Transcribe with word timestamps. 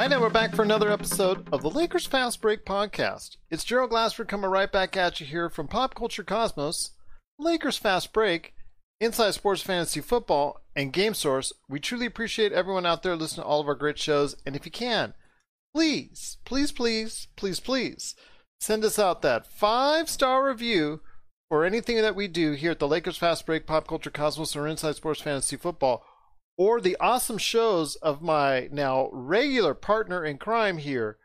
Right, 0.00 0.10
and 0.10 0.22
we're 0.22 0.30
back 0.30 0.54
for 0.54 0.62
another 0.62 0.90
episode 0.90 1.46
of 1.52 1.60
the 1.60 1.68
Lakers 1.68 2.06
Fast 2.06 2.40
Break 2.40 2.64
podcast. 2.64 3.36
It's 3.50 3.64
Gerald 3.64 3.90
Glassford 3.90 4.28
coming 4.28 4.48
right 4.48 4.72
back 4.72 4.96
at 4.96 5.20
you 5.20 5.26
here 5.26 5.50
from 5.50 5.68
Pop 5.68 5.94
Culture 5.94 6.24
Cosmos, 6.24 6.92
Lakers 7.38 7.76
Fast 7.76 8.10
Break, 8.14 8.54
Inside 8.98 9.32
Sports 9.32 9.60
Fantasy 9.60 10.00
Football, 10.00 10.62
and 10.74 10.94
Game 10.94 11.12
Source. 11.12 11.52
We 11.68 11.80
truly 11.80 12.06
appreciate 12.06 12.50
everyone 12.50 12.86
out 12.86 13.02
there 13.02 13.14
listening 13.14 13.44
to 13.44 13.46
all 13.46 13.60
of 13.60 13.68
our 13.68 13.74
great 13.74 13.98
shows, 13.98 14.36
and 14.46 14.56
if 14.56 14.64
you 14.64 14.72
can, 14.72 15.12
please, 15.74 16.38
please, 16.46 16.72
please, 16.72 17.28
please, 17.36 17.60
please 17.60 18.14
send 18.58 18.86
us 18.86 18.98
out 18.98 19.20
that 19.20 19.46
five 19.46 20.08
star 20.08 20.48
review 20.48 21.02
for 21.50 21.62
anything 21.62 21.96
that 21.96 22.16
we 22.16 22.26
do 22.26 22.52
here 22.52 22.70
at 22.70 22.78
the 22.78 22.88
Lakers 22.88 23.18
Fast 23.18 23.44
Break, 23.44 23.66
Pop 23.66 23.86
Culture 23.86 24.08
Cosmos, 24.08 24.56
or 24.56 24.66
Inside 24.66 24.96
Sports 24.96 25.20
Fantasy 25.20 25.56
Football 25.56 26.06
or 26.60 26.78
the 26.78 26.96
awesome 27.00 27.38
shows 27.38 27.96
of 27.96 28.20
my 28.20 28.68
now 28.70 29.08
regular 29.14 29.72
partner 29.72 30.22
in 30.22 30.36
crime 30.36 30.76
here, 30.76 31.16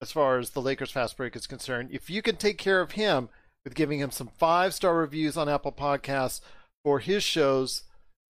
as 0.00 0.10
far 0.10 0.38
as 0.38 0.48
the 0.48 0.62
Lakers 0.62 0.90
Fast 0.90 1.18
Break 1.18 1.36
is 1.36 1.46
concerned, 1.46 1.90
if 1.92 2.08
you 2.08 2.22
can 2.22 2.36
take 2.36 2.56
care 2.56 2.80
of 2.80 2.92
him 2.92 3.28
with 3.64 3.74
giving 3.74 3.98
him 3.98 4.10
some 4.10 4.30
five 4.38 4.72
star 4.72 4.96
reviews 4.96 5.36
on 5.36 5.46
Apple 5.46 5.72
Podcasts 5.72 6.40
for 6.82 7.00
his 7.00 7.22
shows, 7.22 7.82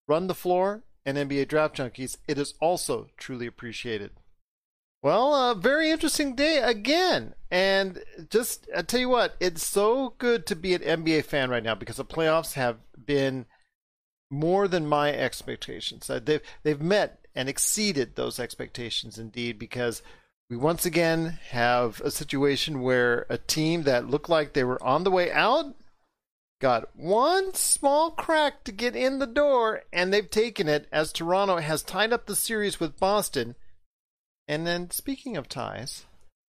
Run 0.08 0.26
the 0.26 0.34
Floor 0.34 0.82
and 1.04 1.16
NBA 1.16 1.46
Draft 1.46 1.76
Junkies, 1.76 2.16
it 2.26 2.38
is 2.38 2.54
also 2.60 3.06
truly 3.16 3.46
appreciated. 3.46 4.10
Well, 5.04 5.32
a 5.32 5.52
uh, 5.52 5.54
very 5.54 5.92
interesting 5.92 6.34
day 6.34 6.58
again. 6.58 7.34
And 7.52 8.02
just, 8.30 8.66
I 8.76 8.82
tell 8.82 8.98
you 8.98 9.08
what, 9.08 9.36
it's 9.38 9.64
so 9.64 10.14
good 10.18 10.44
to 10.46 10.56
be 10.56 10.74
an 10.74 10.82
NBA 10.82 11.26
fan 11.26 11.50
right 11.50 11.62
now 11.62 11.76
because 11.76 11.98
the 11.98 12.04
playoffs 12.04 12.54
have 12.54 12.78
been 13.06 13.46
more 14.30 14.68
than 14.68 14.86
my 14.86 15.12
expectations. 15.12 16.08
They've 16.08 16.42
they've 16.62 16.80
met 16.80 17.26
and 17.34 17.48
exceeded 17.48 18.16
those 18.16 18.40
expectations 18.40 19.18
indeed 19.18 19.58
because 19.58 20.02
we 20.48 20.56
once 20.56 20.86
again 20.86 21.38
have 21.50 22.00
a 22.00 22.10
situation 22.10 22.80
where 22.82 23.26
a 23.28 23.38
team 23.38 23.82
that 23.82 24.08
looked 24.08 24.28
like 24.28 24.52
they 24.52 24.64
were 24.64 24.82
on 24.82 25.04
the 25.04 25.10
way 25.10 25.30
out 25.30 25.74
got 26.60 26.96
one 26.96 27.52
small 27.52 28.10
crack 28.10 28.64
to 28.64 28.72
get 28.72 28.96
in 28.96 29.18
the 29.18 29.26
door 29.26 29.82
and 29.92 30.12
they've 30.12 30.30
taken 30.30 30.68
it 30.68 30.88
as 30.90 31.12
Toronto 31.12 31.58
has 31.58 31.82
tied 31.82 32.12
up 32.12 32.26
the 32.26 32.36
series 32.36 32.80
with 32.80 32.98
Boston. 32.98 33.54
And 34.48 34.66
then 34.66 34.90
speaking 34.90 35.36
of 35.36 35.48
ties, 35.48 36.06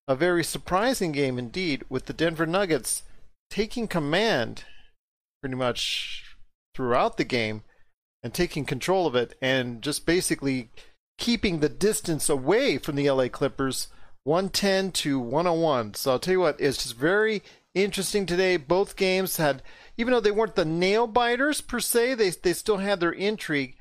a 0.06 0.14
very 0.14 0.44
surprising 0.44 1.10
game 1.10 1.38
indeed 1.38 1.84
with 1.88 2.06
the 2.06 2.12
Denver 2.12 2.46
Nuggets 2.46 3.02
taking 3.50 3.88
command 3.88 4.64
pretty 5.40 5.56
much 5.56 6.36
throughout 6.74 7.16
the 7.16 7.24
game 7.24 7.62
and 8.26 8.34
taking 8.34 8.64
control 8.64 9.06
of 9.06 9.14
it 9.14 9.36
and 9.40 9.80
just 9.80 10.04
basically 10.04 10.68
keeping 11.16 11.60
the 11.60 11.68
distance 11.68 12.28
away 12.28 12.76
from 12.76 12.96
the 12.96 13.08
LA 13.08 13.28
Clippers 13.28 13.86
110 14.24 14.90
to 14.90 15.20
101. 15.20 15.94
So 15.94 16.10
I'll 16.10 16.18
tell 16.18 16.32
you 16.32 16.40
what, 16.40 16.60
it's 16.60 16.82
just 16.82 16.96
very 16.96 17.44
interesting 17.72 18.26
today. 18.26 18.56
Both 18.56 18.96
games 18.96 19.36
had, 19.36 19.62
even 19.96 20.12
though 20.12 20.18
they 20.18 20.32
weren't 20.32 20.56
the 20.56 20.64
nail 20.64 21.06
biters 21.06 21.60
per 21.60 21.78
se, 21.78 22.14
they, 22.14 22.30
they 22.30 22.52
still 22.52 22.78
had 22.78 22.98
their 22.98 23.12
intrigue. 23.12 23.76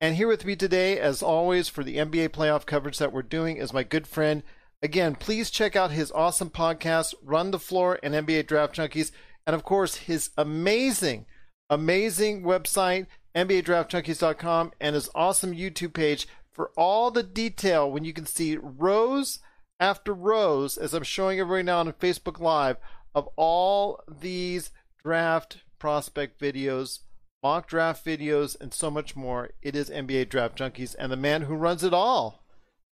And 0.00 0.16
here 0.16 0.28
with 0.28 0.46
me 0.46 0.56
today, 0.56 0.98
as 0.98 1.22
always, 1.22 1.68
for 1.68 1.84
the 1.84 1.98
NBA 1.98 2.30
playoff 2.30 2.64
coverage 2.64 2.96
that 2.96 3.12
we're 3.12 3.20
doing, 3.20 3.58
is 3.58 3.74
my 3.74 3.82
good 3.82 4.06
friend. 4.06 4.42
Again, 4.82 5.14
please 5.14 5.50
check 5.50 5.76
out 5.76 5.90
his 5.90 6.10
awesome 6.12 6.48
podcast, 6.48 7.12
Run 7.22 7.50
the 7.50 7.58
Floor 7.58 7.98
and 8.02 8.14
NBA 8.14 8.46
Draft 8.46 8.76
Junkies. 8.76 9.10
And 9.46 9.54
of 9.54 9.62
course, 9.62 9.96
his 9.96 10.30
amazing 10.38 11.26
amazing 11.70 12.42
website, 12.42 13.06
NBADraftJunkies.com, 13.34 14.72
and 14.80 14.94
his 14.94 15.10
awesome 15.14 15.54
YouTube 15.54 15.92
page 15.92 16.26
for 16.52 16.70
all 16.76 17.10
the 17.10 17.22
detail 17.22 17.90
when 17.90 18.04
you 18.04 18.12
can 18.12 18.26
see 18.26 18.56
rows 18.56 19.40
after 19.80 20.14
rows, 20.14 20.78
as 20.78 20.94
I'm 20.94 21.02
showing 21.02 21.40
everybody 21.40 21.64
now 21.64 21.80
on 21.80 21.92
Facebook 21.94 22.38
Live, 22.38 22.76
of 23.14 23.28
all 23.36 24.00
these 24.08 24.70
draft 25.02 25.58
prospect 25.78 26.40
videos, 26.40 27.00
mock 27.42 27.68
draft 27.68 28.04
videos, 28.04 28.58
and 28.60 28.72
so 28.72 28.90
much 28.90 29.16
more. 29.16 29.50
It 29.62 29.76
is 29.76 29.90
NBA 29.90 30.28
Draft 30.28 30.56
Junkies 30.56 30.94
and 30.98 31.12
the 31.12 31.16
man 31.16 31.42
who 31.42 31.54
runs 31.54 31.84
it 31.84 31.92
all. 31.92 32.44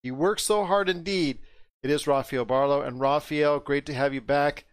He 0.03 0.11
works 0.11 0.43
so 0.43 0.65
hard 0.65 0.89
indeed. 0.89 1.39
It 1.83 1.89
is 1.89 2.07
Rafael 2.07 2.45
Barlow. 2.45 2.81
And 2.81 2.99
Rafael, 2.99 3.59
great 3.59 3.85
to 3.85 3.93
have 3.93 4.13
you 4.13 4.21
back 4.21 4.65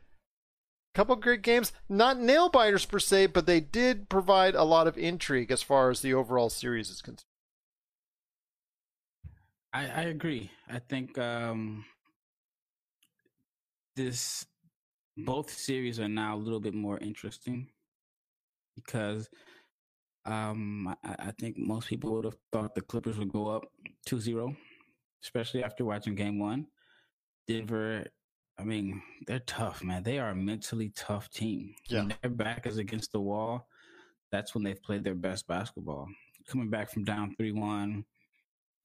couple 0.95 1.17
great 1.17 1.43
games, 1.43 1.73
not 1.89 2.19
nail 2.19 2.49
biters 2.49 2.85
per 2.85 2.99
se, 2.99 3.27
but 3.27 3.47
they 3.47 3.61
did 3.61 4.09
provide 4.09 4.55
a 4.55 4.65
lot 4.65 4.87
of 4.87 4.99
intrigue 4.99 5.51
as 5.51 5.63
far 5.63 5.91
as 5.91 6.01
the 6.01 6.15
overall 6.15 6.51
series 6.51 6.91
is 6.91 7.03
concerned. 7.03 7.25
I, 9.73 9.87
I 9.87 10.03
agree. 10.03 10.51
I 10.69 10.79
think 10.79 11.19
um, 11.19 11.85
this 13.97 14.47
both 15.17 15.51
series 15.51 16.01
are 16.01 16.09
now 16.09 16.37
a 16.37 16.39
little 16.39 16.61
bit 16.61 16.75
more 16.75 16.99
interesting 16.99 17.69
because 18.77 19.29
um, 20.25 20.95
I, 21.05 21.17
I, 21.19 21.31
think 21.39 21.59
most 21.59 21.89
people 21.89 22.13
would 22.13 22.25
have 22.25 22.37
thought 22.53 22.75
the 22.75 22.81
Clippers 22.81 23.19
would 23.19 23.33
go 23.33 23.49
up 23.49 23.65
2-0, 24.07 24.55
especially 25.25 25.65
after 25.65 25.85
watching 25.85 26.15
Game 26.15 26.39
One. 26.39 26.67
Denver 27.49 28.05
I 28.59 28.65
mean, 28.65 29.03
they're 29.27 29.39
tough, 29.41 29.85
man. 29.85 30.03
They 30.03 30.19
are 30.19 30.31
a 30.31 30.37
mentally 30.37 30.91
tough 30.97 31.31
team. 31.31 31.75
Yeah. 31.89 32.01
When 32.01 32.15
their 32.23 32.31
back 32.31 32.67
is 32.67 32.79
against 32.79 33.13
the 33.13 33.21
wall, 33.21 33.69
that's 34.33 34.55
when 34.55 34.65
they've 34.65 34.83
played 34.83 35.05
their 35.05 35.15
best 35.15 35.47
basketball. 35.47 36.09
Coming 36.49 36.71
back 36.71 36.91
from 36.91 37.05
down 37.05 37.35
3 37.37 37.53
1. 37.53 38.05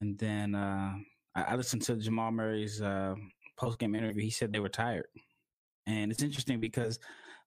And 0.02 0.18
then 0.20 0.54
uh, 0.54 0.94
I, 1.36 1.42
I, 1.42 1.56
listened 1.56 1.82
to 1.84 1.96
Jamal 1.96 2.32
Murray's 2.32 2.82
uh, 2.82 3.16
post 3.58 3.80
game 3.80 3.96
interview. 3.96 4.22
He 4.22 4.30
said 4.30 4.52
they 4.52 4.60
were 4.60 4.70
tired. 4.70 5.08
And 5.88 6.12
it's 6.12 6.24
interesting 6.24 6.60
because 6.60 7.00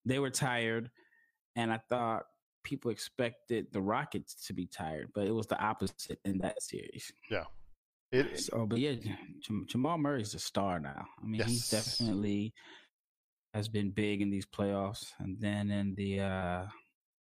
they 0.05 0.19
were 0.19 0.31
tired. 0.31 0.91
And 1.55 1.73
I 1.73 1.81
thought 1.89 2.25
people 2.65 2.91
expected 2.91 3.67
the 3.73 3.81
Rockets 3.81 4.47
to 4.47 4.53
be 4.53 4.67
tired, 4.67 5.11
but 5.15 5.27
it 5.27 5.33
was 5.33 5.47
the 5.47 5.63
opposite 5.63 6.19
in 6.25 6.39
that 6.39 6.61
series. 6.63 7.13
Yeah. 7.31 7.45
It, 8.17 8.41
so, 8.41 8.67
but 8.67 8.79
yeah, 8.79 8.95
Jamal 9.67 9.99
Murray's 9.99 10.35
a 10.35 10.39
star 10.39 10.81
now. 10.81 11.07
I 11.23 11.27
mean, 11.27 11.41
yes. 11.41 11.49
he 11.49 11.77
definitely 11.77 12.55
has 13.55 13.69
been 13.69 13.91
big 13.91 14.21
in 14.21 14.31
these 14.31 14.47
playoffs. 14.47 15.13
And 15.19 15.37
then 15.41 15.71
in 15.71 15.95
the 15.95 16.21
uh 16.21 16.67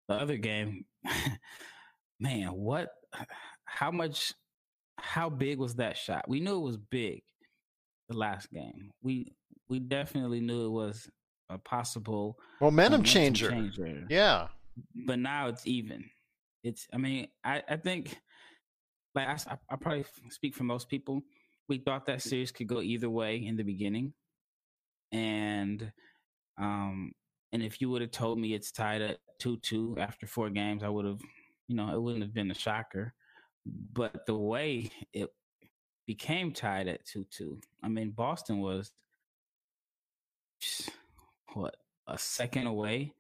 the 0.08 0.16
other 0.16 0.38
game, 0.38 0.86
man, 2.20 2.48
what? 2.50 2.90
How 3.66 3.92
much? 3.92 4.34
How 4.98 5.30
big 5.30 5.60
was 5.60 5.76
that 5.76 5.98
shot? 5.98 6.28
We 6.28 6.40
knew 6.40 6.58
it 6.58 6.64
was 6.64 6.78
big. 6.78 7.22
The 8.10 8.18
last 8.18 8.52
game, 8.52 8.92
we 9.02 9.34
we 9.68 9.80
definitely 9.80 10.40
knew 10.42 10.68
it 10.68 10.72
was 10.72 11.10
a 11.50 11.58
possible 11.58 12.38
momentum, 12.62 13.00
momentum 13.00 13.04
changer. 13.04 13.50
changer. 13.50 14.04
Yeah, 14.10 14.48
but 15.08 15.20
now 15.20 15.48
it's 15.48 15.66
even. 15.66 16.06
It's. 16.64 16.88
I 16.94 16.98
mean, 16.98 17.28
I 17.44 17.64
I 17.68 17.78
think 17.78 18.20
like 19.16 19.28
I, 19.28 19.58
I 19.70 19.76
probably 19.76 20.06
speak 20.30 20.56
for 20.56 20.64
most 20.64 20.90
people. 20.90 21.22
We 21.68 21.80
thought 21.80 22.06
that 22.06 22.22
series 22.22 22.52
could 22.52 22.68
go 22.68 22.82
either 22.82 23.10
way 23.10 23.38
in 23.38 23.56
the 23.56 23.64
beginning, 23.64 24.14
and 25.12 25.92
um, 26.58 27.14
and 27.52 27.64
if 27.64 27.82
you 27.82 27.90
would 27.90 28.02
have 28.02 28.12
told 28.12 28.40
me 28.40 28.54
it's 28.54 28.72
tied 28.72 29.02
at 29.02 29.20
two 29.40 29.58
two 29.58 29.96
after 30.00 30.28
four 30.28 30.50
games, 30.50 30.84
I 30.84 30.90
would 30.90 31.06
have, 31.06 31.22
you 31.68 31.76
know, 31.76 31.94
it 31.94 32.02
wouldn't 32.02 32.24
have 32.24 32.34
been 32.34 32.52
a 32.52 32.56
shocker. 32.56 33.14
But 33.66 34.26
the 34.28 34.36
way 34.36 34.92
it 35.14 35.30
became 36.06 36.52
tied 36.52 36.88
at 36.88 37.06
two 37.06 37.26
two, 37.32 37.60
I 37.84 37.88
mean, 37.88 38.12
Boston 38.12 38.60
was 38.60 38.92
what 41.54 41.76
a 42.08 42.18
second 42.18 42.68
away 42.68 43.14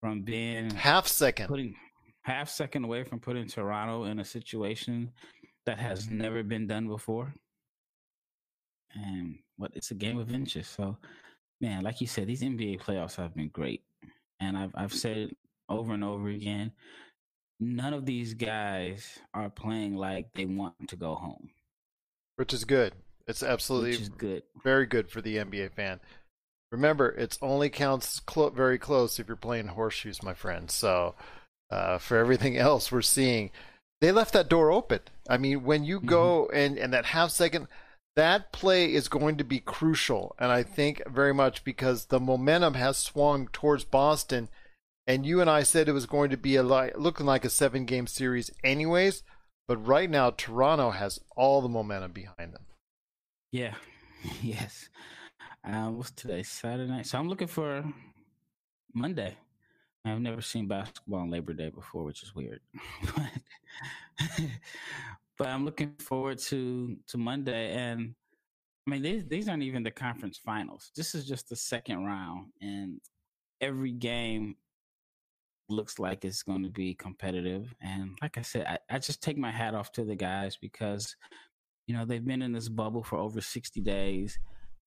from 0.00 0.22
being 0.22 0.70
half 0.70 1.06
second 1.06 1.48
putting 1.48 1.74
half 2.22 2.48
second 2.48 2.84
away 2.84 3.04
from 3.04 3.20
putting 3.20 3.46
Toronto 3.46 4.04
in 4.04 4.18
a 4.18 4.24
situation 4.24 5.10
that 5.66 5.78
has 5.78 6.06
mm-hmm. 6.06 6.18
never 6.18 6.42
been 6.42 6.66
done 6.66 6.88
before. 6.88 7.34
And 8.94 9.38
what 9.56 9.72
it's 9.74 9.90
a 9.90 9.94
game 9.94 10.18
of 10.18 10.32
inches. 10.32 10.68
So, 10.68 10.96
man, 11.60 11.82
like 11.82 12.00
you 12.00 12.06
said, 12.06 12.26
these 12.26 12.42
NBA 12.42 12.82
playoffs 12.82 13.16
have 13.16 13.34
been 13.34 13.48
great. 13.48 13.82
And 14.40 14.56
I've 14.56 14.72
I've 14.74 14.92
said 14.92 15.30
over 15.68 15.94
and 15.94 16.04
over 16.04 16.28
again, 16.28 16.72
none 17.58 17.94
of 17.94 18.04
these 18.04 18.34
guys 18.34 19.18
are 19.32 19.48
playing 19.48 19.96
like 19.96 20.32
they 20.34 20.44
want 20.44 20.88
to 20.88 20.96
go 20.96 21.14
home. 21.14 21.50
Which 22.36 22.52
is 22.52 22.64
good. 22.64 22.94
It's 23.26 23.42
absolutely 23.42 24.08
good. 24.18 24.42
Very 24.64 24.86
good 24.86 25.08
for 25.08 25.20
the 25.20 25.36
NBA 25.36 25.72
fan. 25.72 26.00
Remember, 26.72 27.10
it 27.10 27.38
only 27.40 27.68
counts 27.70 28.18
clo- 28.20 28.50
very 28.50 28.78
close 28.78 29.18
if 29.18 29.28
you're 29.28 29.36
playing 29.36 29.68
horseshoes, 29.68 30.22
my 30.22 30.34
friend. 30.34 30.70
So, 30.70 31.14
uh, 31.72 31.96
for 31.96 32.18
everything 32.18 32.56
else 32.58 32.92
we're 32.92 33.00
seeing. 33.02 33.50
They 34.02 34.12
left 34.12 34.34
that 34.34 34.48
door 34.48 34.70
open. 34.70 35.00
I 35.28 35.38
mean, 35.38 35.64
when 35.64 35.84
you 35.84 36.00
go 36.00 36.48
mm-hmm. 36.48 36.56
and, 36.56 36.78
and 36.78 36.92
that 36.92 37.06
half 37.06 37.30
second, 37.30 37.68
that 38.14 38.52
play 38.52 38.92
is 38.92 39.08
going 39.08 39.38
to 39.38 39.44
be 39.44 39.58
crucial. 39.58 40.34
And 40.38 40.52
I 40.52 40.64
think 40.64 41.02
very 41.08 41.32
much 41.32 41.64
because 41.64 42.06
the 42.06 42.20
momentum 42.20 42.74
has 42.74 42.98
swung 42.98 43.48
towards 43.48 43.84
Boston. 43.84 44.48
And 45.06 45.24
you 45.24 45.40
and 45.40 45.48
I 45.48 45.62
said 45.62 45.88
it 45.88 45.92
was 45.92 46.06
going 46.06 46.30
to 46.30 46.36
be 46.36 46.56
a 46.56 46.62
looking 46.62 47.26
like 47.26 47.44
a 47.44 47.50
seven 47.50 47.86
game 47.86 48.06
series, 48.06 48.50
anyways. 48.62 49.22
But 49.66 49.86
right 49.86 50.10
now, 50.10 50.30
Toronto 50.30 50.90
has 50.90 51.20
all 51.36 51.62
the 51.62 51.68
momentum 51.68 52.12
behind 52.12 52.52
them. 52.52 52.66
Yeah. 53.50 53.74
yes. 54.42 54.88
Um, 55.64 55.96
what's 55.96 56.10
today? 56.10 56.42
Saturday 56.42 56.90
night. 56.90 57.06
So 57.06 57.18
I'm 57.18 57.28
looking 57.28 57.46
for 57.46 57.84
Monday. 58.92 59.36
I've 60.04 60.20
never 60.20 60.40
seen 60.40 60.66
basketball 60.66 61.20
on 61.20 61.30
Labor 61.30 61.52
Day 61.52 61.70
before, 61.70 62.04
which 62.04 62.22
is 62.22 62.34
weird. 62.34 62.60
but, 63.16 64.40
but 65.38 65.46
I'm 65.46 65.64
looking 65.64 65.94
forward 65.98 66.38
to 66.38 66.96
to 67.08 67.18
Monday, 67.18 67.72
and 67.72 68.14
I 68.86 68.90
mean 68.90 69.02
these 69.02 69.24
these 69.26 69.48
aren't 69.48 69.62
even 69.62 69.84
the 69.84 69.92
conference 69.92 70.38
finals. 70.38 70.90
This 70.96 71.14
is 71.14 71.26
just 71.26 71.48
the 71.48 71.56
second 71.56 72.04
round, 72.04 72.48
and 72.60 73.00
every 73.60 73.92
game 73.92 74.56
looks 75.68 75.98
like 75.98 76.24
it's 76.24 76.42
going 76.42 76.64
to 76.64 76.70
be 76.70 76.94
competitive. 76.94 77.72
And 77.80 78.18
like 78.20 78.36
I 78.36 78.42
said, 78.42 78.66
I, 78.66 78.78
I 78.96 78.98
just 78.98 79.22
take 79.22 79.38
my 79.38 79.52
hat 79.52 79.74
off 79.74 79.92
to 79.92 80.04
the 80.04 80.16
guys 80.16 80.58
because 80.60 81.14
you 81.86 81.94
know 81.94 82.04
they've 82.04 82.24
been 82.24 82.42
in 82.42 82.52
this 82.52 82.68
bubble 82.68 83.04
for 83.04 83.18
over 83.18 83.40
60 83.40 83.80
days. 83.82 84.36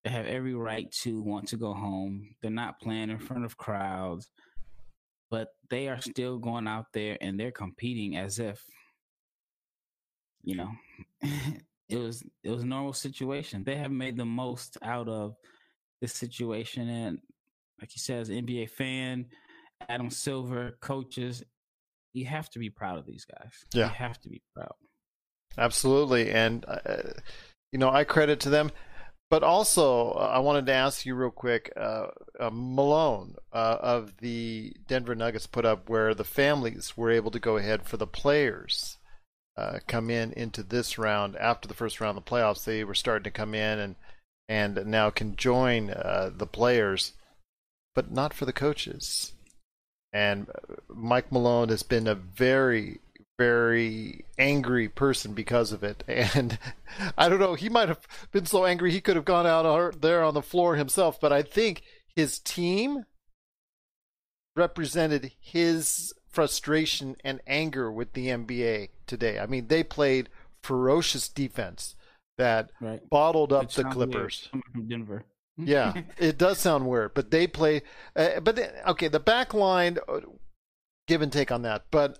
They 0.03 0.09
have 0.11 0.25
every 0.25 0.53
right 0.53 0.91
to 1.03 1.21
want 1.21 1.47
to 1.47 1.57
go 1.57 1.73
home. 1.73 2.35
They're 2.41 2.51
not 2.51 2.81
playing 2.81 3.09
in 3.09 3.17
front 3.17 3.45
of 3.45 3.57
crowds 3.57 4.29
but 5.35 5.49
they 5.69 5.89
are 5.89 5.99
still 5.99 6.37
going 6.37 6.65
out 6.65 6.85
there 6.93 7.17
and 7.19 7.37
they're 7.37 7.51
competing 7.51 8.15
as 8.15 8.39
if 8.39 8.63
you 10.43 10.55
know 10.55 10.71
it 11.89 11.97
was 11.97 12.23
it 12.41 12.49
was 12.49 12.63
a 12.63 12.65
normal 12.65 12.93
situation. 12.93 13.65
They 13.65 13.75
have 13.75 13.91
made 13.91 14.15
the 14.15 14.23
most 14.23 14.77
out 14.81 15.09
of 15.09 15.35
this 15.99 16.13
situation 16.13 16.87
and 16.87 17.19
like 17.81 17.93
you 17.93 17.99
said 17.99 18.21
as 18.21 18.29
an 18.29 18.45
nba 18.45 18.69
fan 18.69 19.25
adam 19.89 20.09
silver 20.09 20.77
coaches 20.79 21.43
you 22.13 22.25
have 22.25 22.49
to 22.51 22.59
be 22.59 22.69
proud 22.69 22.97
of 22.97 23.05
these 23.05 23.25
guys. 23.25 23.51
Yeah. 23.73 23.87
you 23.87 23.93
have 23.93 24.17
to 24.21 24.29
be 24.29 24.41
proud. 24.55 24.75
Absolutely 25.57 26.31
and 26.31 26.63
uh, 26.65 27.11
you 27.73 27.79
know 27.79 27.89
i 27.89 28.05
credit 28.05 28.39
to 28.41 28.49
them 28.49 28.71
but 29.35 29.43
also, 29.43 30.11
uh, 30.11 30.31
I 30.33 30.39
wanted 30.39 30.65
to 30.67 30.73
ask 30.73 31.05
you 31.05 31.13
real 31.13 31.29
quick 31.29 31.69
uh, 31.75 32.07
uh, 32.39 32.49
Malone 32.53 33.35
uh, 33.51 33.77
of 33.81 34.15
the 34.19 34.73
Denver 34.87 35.13
Nuggets 35.13 35.45
put 35.45 35.65
up 35.65 35.89
where 35.89 36.13
the 36.13 36.23
families 36.23 36.95
were 36.95 37.11
able 37.11 37.31
to 37.31 37.39
go 37.41 37.57
ahead 37.57 37.83
for 37.83 37.97
the 37.97 38.07
players 38.07 38.95
uh, 39.57 39.79
come 39.87 40.09
in 40.09 40.31
into 40.31 40.63
this 40.63 40.97
round 40.97 41.35
after 41.35 41.67
the 41.67 41.73
first 41.73 41.99
round 41.99 42.17
of 42.17 42.23
the 42.23 42.31
playoffs. 42.31 42.63
They 42.63 42.85
were 42.85 42.95
starting 42.95 43.25
to 43.25 43.29
come 43.29 43.53
in 43.53 43.77
and 43.77 43.95
and 44.47 44.85
now 44.85 45.09
can 45.09 45.35
join 45.35 45.89
uh, 45.89 46.31
the 46.33 46.47
players, 46.47 47.11
but 47.93 48.09
not 48.09 48.33
for 48.33 48.45
the 48.45 48.53
coaches. 48.53 49.33
And 50.13 50.47
Mike 50.87 51.29
Malone 51.29 51.67
has 51.67 51.83
been 51.83 52.07
a 52.07 52.15
very 52.15 53.01
very 53.37 54.25
angry 54.37 54.87
person 54.87 55.33
because 55.33 55.71
of 55.71 55.83
it. 55.83 56.03
And 56.35 56.57
I 57.17 57.29
don't 57.29 57.39
know, 57.39 57.55
he 57.55 57.69
might 57.69 57.89
have 57.89 58.07
been 58.31 58.45
so 58.45 58.65
angry 58.65 58.91
he 58.91 59.01
could 59.01 59.15
have 59.15 59.25
gone 59.25 59.45
out 59.45 60.01
there 60.01 60.23
on 60.23 60.33
the 60.33 60.41
floor 60.41 60.75
himself, 60.75 61.19
but 61.19 61.33
I 61.33 61.41
think 61.41 61.83
his 62.15 62.39
team 62.39 63.05
represented 64.55 65.31
his 65.39 66.13
frustration 66.29 67.15
and 67.23 67.41
anger 67.47 67.91
with 67.91 68.13
the 68.13 68.27
NBA 68.27 68.89
today. 69.07 69.39
I 69.39 69.45
mean, 69.45 69.67
they 69.67 69.83
played 69.83 70.29
ferocious 70.63 71.29
defense 71.29 71.95
that 72.37 72.71
right. 72.81 73.07
bottled 73.09 73.53
up 73.53 73.71
the 73.71 73.83
Clippers. 73.83 74.49
From 74.51 74.87
Denver. 74.87 75.25
yeah, 75.57 75.93
it 76.17 76.37
does 76.37 76.59
sound 76.59 76.85
weird, 76.87 77.13
but 77.13 77.31
they 77.31 77.47
play. 77.47 77.81
Uh, 78.15 78.41
but 78.41 78.57
they, 78.57 78.69
okay, 78.87 79.07
the 79.07 79.19
back 79.19 79.53
line, 79.53 79.97
uh, 80.09 80.19
give 81.07 81.21
and 81.21 81.31
take 81.31 81.51
on 81.51 81.61
that. 81.61 81.85
But 81.91 82.19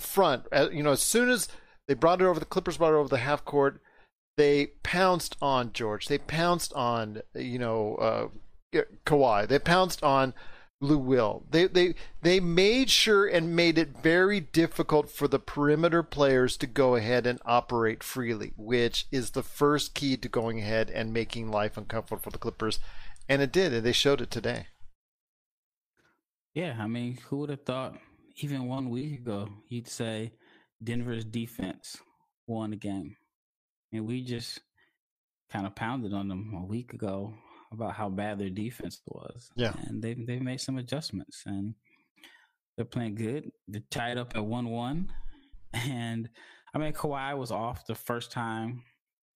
front. 0.00 0.46
You 0.72 0.82
know, 0.82 0.92
as 0.92 1.02
soon 1.02 1.30
as 1.30 1.48
they 1.88 1.94
brought 1.94 2.20
it 2.20 2.24
over, 2.24 2.40
the 2.40 2.46
Clippers 2.46 2.78
brought 2.78 2.92
it 2.92 2.96
over 2.96 3.08
the 3.08 3.18
half 3.18 3.44
court. 3.44 3.80
They 4.36 4.68
pounced 4.82 5.36
on 5.42 5.72
George. 5.72 6.08
They 6.08 6.18
pounced 6.18 6.72
on 6.74 7.22
you 7.34 7.58
know 7.58 7.96
uh, 7.96 8.28
Kawhi. 9.04 9.48
They 9.48 9.58
pounced 9.58 10.02
on 10.02 10.34
Lou 10.80 10.98
Will. 10.98 11.44
They 11.50 11.66
they 11.66 11.94
they 12.22 12.40
made 12.40 12.90
sure 12.90 13.26
and 13.26 13.54
made 13.54 13.76
it 13.76 14.02
very 14.02 14.40
difficult 14.40 15.10
for 15.10 15.28
the 15.28 15.38
perimeter 15.38 16.02
players 16.02 16.56
to 16.58 16.66
go 16.66 16.94
ahead 16.94 17.26
and 17.26 17.38
operate 17.44 18.02
freely, 18.02 18.52
which 18.56 19.06
is 19.12 19.30
the 19.30 19.42
first 19.42 19.94
key 19.94 20.16
to 20.16 20.28
going 20.28 20.60
ahead 20.60 20.90
and 20.90 21.12
making 21.12 21.50
life 21.50 21.76
uncomfortable 21.76 22.22
for 22.22 22.30
the 22.30 22.38
Clippers. 22.38 22.78
And 23.28 23.42
it 23.42 23.52
did, 23.52 23.72
and 23.72 23.84
they 23.84 23.92
showed 23.92 24.20
it 24.20 24.30
today. 24.30 24.66
Yeah, 26.54 26.76
I 26.80 26.86
mean, 26.86 27.18
who 27.28 27.38
would 27.38 27.50
have 27.50 27.64
thought 27.64 27.96
even 28.42 28.66
one 28.66 28.90
week 28.90 29.20
ago, 29.20 29.48
you'd 29.68 29.88
say 29.88 30.32
Denver's 30.82 31.24
defense 31.24 31.98
won 32.46 32.70
the 32.70 32.76
game. 32.76 33.16
And 33.92 34.06
we 34.06 34.22
just 34.22 34.60
kind 35.52 35.66
of 35.66 35.74
pounded 35.74 36.14
on 36.14 36.28
them 36.28 36.54
a 36.56 36.64
week 36.64 36.92
ago 36.94 37.34
about 37.72 37.94
how 37.94 38.08
bad 38.08 38.38
their 38.38 38.50
defense 38.50 39.00
was. 39.06 39.50
Yeah. 39.56 39.72
And 39.86 40.02
they've, 40.02 40.26
they've 40.26 40.40
made 40.40 40.60
some 40.60 40.78
adjustments 40.78 41.42
and 41.44 41.74
they're 42.76 42.86
playing 42.86 43.16
good. 43.16 43.50
They're 43.68 43.82
tied 43.90 44.16
up 44.16 44.32
at 44.34 44.44
1 44.44 44.68
1. 44.68 45.12
And 45.72 46.28
I 46.74 46.78
mean, 46.78 46.92
Kawhi 46.92 47.36
was 47.36 47.50
off 47.50 47.86
the 47.86 47.94
first 47.94 48.32
time 48.32 48.82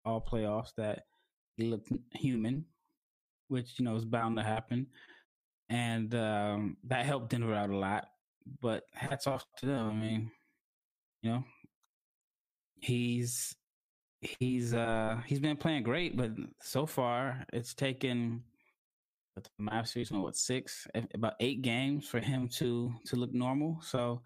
all 0.04 0.20
playoffs 0.20 0.74
that 0.76 1.04
he 1.56 1.64
looked 1.64 1.90
human, 2.12 2.64
which, 3.48 3.78
you 3.78 3.84
know, 3.84 3.96
is 3.96 4.04
bound 4.04 4.36
to 4.38 4.42
happen. 4.42 4.86
And 5.68 6.14
um, 6.14 6.76
that 6.84 7.06
helped 7.06 7.30
Denver 7.30 7.54
out 7.54 7.70
a 7.70 7.76
lot 7.76 8.08
but 8.60 8.84
hats 8.92 9.26
off 9.26 9.44
to 9.58 9.66
them. 9.66 9.88
I 9.88 9.92
mean, 9.94 10.30
you 11.22 11.30
know, 11.30 11.44
he's 12.80 13.54
he's 14.20 14.74
uh 14.74 15.20
he's 15.26 15.40
been 15.40 15.56
playing 15.56 15.82
great, 15.82 16.16
but 16.16 16.30
so 16.60 16.86
far 16.86 17.44
it's 17.52 17.74
taken 17.74 18.42
the 19.34 19.42
Mavs 19.60 19.88
season 19.88 20.22
what 20.22 20.36
six 20.36 20.86
about 21.14 21.34
eight 21.40 21.62
games 21.62 22.06
for 22.06 22.20
him 22.20 22.48
to 22.48 22.92
to 23.06 23.16
look 23.16 23.32
normal. 23.32 23.78
So 23.82 24.22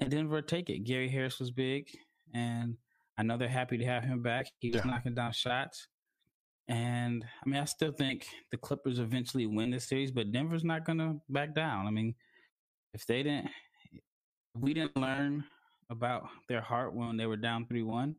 and 0.00 0.10
Denver 0.10 0.42
take 0.42 0.70
it. 0.70 0.84
Gary 0.84 1.08
Harris 1.08 1.38
was 1.38 1.50
big, 1.50 1.88
and 2.32 2.76
I 3.16 3.22
know 3.22 3.36
they're 3.36 3.48
happy 3.48 3.78
to 3.78 3.84
have 3.84 4.04
him 4.04 4.22
back. 4.22 4.46
He 4.58 4.70
was 4.70 4.82
yeah. 4.84 4.90
knocking 4.90 5.14
down 5.14 5.32
shots. 5.32 5.88
And 6.66 7.24
I 7.24 7.48
mean, 7.48 7.60
I 7.60 7.64
still 7.66 7.92
think 7.92 8.26
the 8.50 8.56
Clippers 8.56 8.98
eventually 8.98 9.46
win 9.46 9.70
this 9.70 9.86
series, 9.86 10.10
but 10.10 10.32
Denver's 10.32 10.64
not 10.64 10.86
going 10.86 10.98
to 10.98 11.20
back 11.28 11.54
down. 11.54 11.86
I 11.86 11.90
mean, 11.90 12.14
if 12.94 13.06
they 13.06 13.22
didn't, 13.22 13.50
if 14.54 14.60
we 14.60 14.72
didn't 14.72 14.96
learn 14.96 15.44
about 15.90 16.28
their 16.48 16.60
heart 16.60 16.94
when 16.94 17.16
they 17.16 17.26
were 17.26 17.36
down 17.36 17.66
three 17.66 17.82
one, 17.82 18.16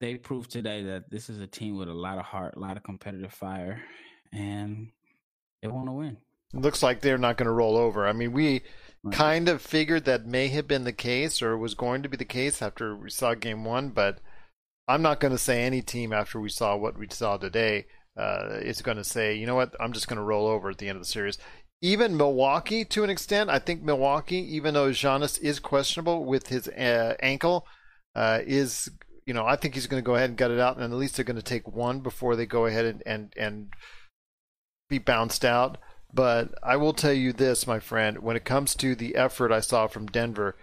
they 0.00 0.14
proved 0.14 0.50
today 0.50 0.84
that 0.84 1.10
this 1.10 1.28
is 1.28 1.40
a 1.40 1.46
team 1.46 1.76
with 1.76 1.88
a 1.88 1.94
lot 1.94 2.18
of 2.18 2.24
heart, 2.24 2.54
a 2.56 2.60
lot 2.60 2.76
of 2.76 2.84
competitive 2.84 3.32
fire, 3.32 3.82
and 4.32 4.90
they 5.60 5.68
want 5.68 5.86
to 5.86 5.92
win. 5.92 6.16
It 6.54 6.60
looks 6.60 6.82
like 6.82 7.00
they're 7.00 7.18
not 7.18 7.36
going 7.36 7.46
to 7.46 7.52
roll 7.52 7.76
over. 7.76 8.06
I 8.06 8.12
mean, 8.12 8.32
we 8.32 8.62
right. 9.02 9.14
kind 9.14 9.48
of 9.48 9.60
figured 9.60 10.06
that 10.06 10.24
may 10.24 10.48
have 10.48 10.66
been 10.66 10.84
the 10.84 10.92
case 10.92 11.42
or 11.42 11.58
was 11.58 11.74
going 11.74 12.04
to 12.04 12.08
be 12.08 12.16
the 12.16 12.24
case 12.24 12.62
after 12.62 12.96
we 12.96 13.10
saw 13.10 13.34
game 13.34 13.64
one, 13.64 13.90
but 13.90 14.20
I'm 14.86 15.02
not 15.02 15.20
going 15.20 15.32
to 15.32 15.38
say 15.38 15.64
any 15.64 15.82
team 15.82 16.12
after 16.12 16.40
we 16.40 16.48
saw 16.48 16.76
what 16.76 16.96
we 16.96 17.06
saw 17.10 17.36
today 17.36 17.86
uh, 18.16 18.60
is 18.62 18.80
going 18.80 18.96
to 18.96 19.04
say, 19.04 19.34
you 19.34 19.46
know 19.46 19.56
what, 19.56 19.74
I'm 19.78 19.92
just 19.92 20.08
going 20.08 20.16
to 20.16 20.22
roll 20.22 20.46
over 20.46 20.70
at 20.70 20.78
the 20.78 20.88
end 20.88 20.96
of 20.96 21.02
the 21.02 21.10
series 21.10 21.36
even 21.80 22.16
Milwaukee 22.16 22.84
to 22.86 23.04
an 23.04 23.10
extent. 23.10 23.50
I 23.50 23.58
think 23.58 23.82
Milwaukee, 23.82 24.56
even 24.56 24.74
though 24.74 24.90
Giannis 24.90 25.40
is 25.40 25.60
questionable 25.60 26.24
with 26.24 26.48
his 26.48 26.68
uh, 26.68 27.14
ankle, 27.20 27.66
uh, 28.14 28.40
is 28.44 28.90
you 29.26 29.34
know 29.34 29.46
I 29.46 29.56
think 29.56 29.74
he's 29.74 29.86
going 29.86 30.02
to 30.02 30.06
go 30.06 30.16
ahead 30.16 30.30
and 30.30 30.38
gut 30.38 30.50
it 30.50 30.60
out, 30.60 30.76
and 30.76 30.92
at 30.92 30.98
least 30.98 31.16
they're 31.16 31.24
going 31.24 31.36
to 31.36 31.42
take 31.42 31.68
one 31.68 32.00
before 32.00 32.36
they 32.36 32.46
go 32.46 32.66
ahead 32.66 32.84
and 32.84 33.02
and 33.06 33.32
and 33.36 33.72
be 34.88 34.98
bounced 34.98 35.44
out. 35.44 35.78
But 36.12 36.54
I 36.62 36.76
will 36.76 36.94
tell 36.94 37.12
you 37.12 37.32
this, 37.32 37.66
my 37.66 37.80
friend, 37.80 38.18
when 38.20 38.36
it 38.36 38.44
comes 38.44 38.74
to 38.76 38.94
the 38.94 39.16
effort 39.16 39.52
I 39.52 39.60
saw 39.60 39.86
from 39.86 40.06
Denver. 40.06 40.56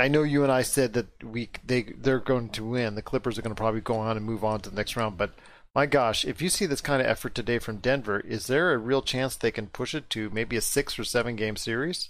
I 0.00 0.06
know 0.06 0.22
you 0.22 0.44
and 0.44 0.52
I 0.52 0.62
said 0.62 0.92
that 0.92 1.24
we 1.24 1.50
they 1.66 1.82
they're 1.82 2.20
going 2.20 2.50
to 2.50 2.64
win. 2.64 2.94
The 2.94 3.02
Clippers 3.02 3.36
are 3.36 3.42
going 3.42 3.54
to 3.54 3.60
probably 3.60 3.80
go 3.80 3.96
on 3.96 4.16
and 4.16 4.24
move 4.24 4.44
on 4.44 4.60
to 4.60 4.70
the 4.70 4.76
next 4.76 4.96
round, 4.96 5.18
but 5.18 5.32
my 5.78 5.86
gosh, 5.86 6.24
if 6.24 6.42
you 6.42 6.48
see 6.48 6.66
this 6.66 6.80
kind 6.80 7.00
of 7.00 7.06
effort 7.06 7.36
today 7.36 7.60
from 7.60 7.76
Denver, 7.76 8.18
is 8.18 8.48
there 8.48 8.72
a 8.72 8.78
real 8.78 9.00
chance 9.00 9.36
they 9.36 9.52
can 9.52 9.68
push 9.68 9.94
it 9.94 10.10
to 10.10 10.28
maybe 10.30 10.56
a 10.56 10.60
six 10.60 10.98
or 10.98 11.04
seven 11.04 11.36
game 11.36 11.54
series? 11.54 12.08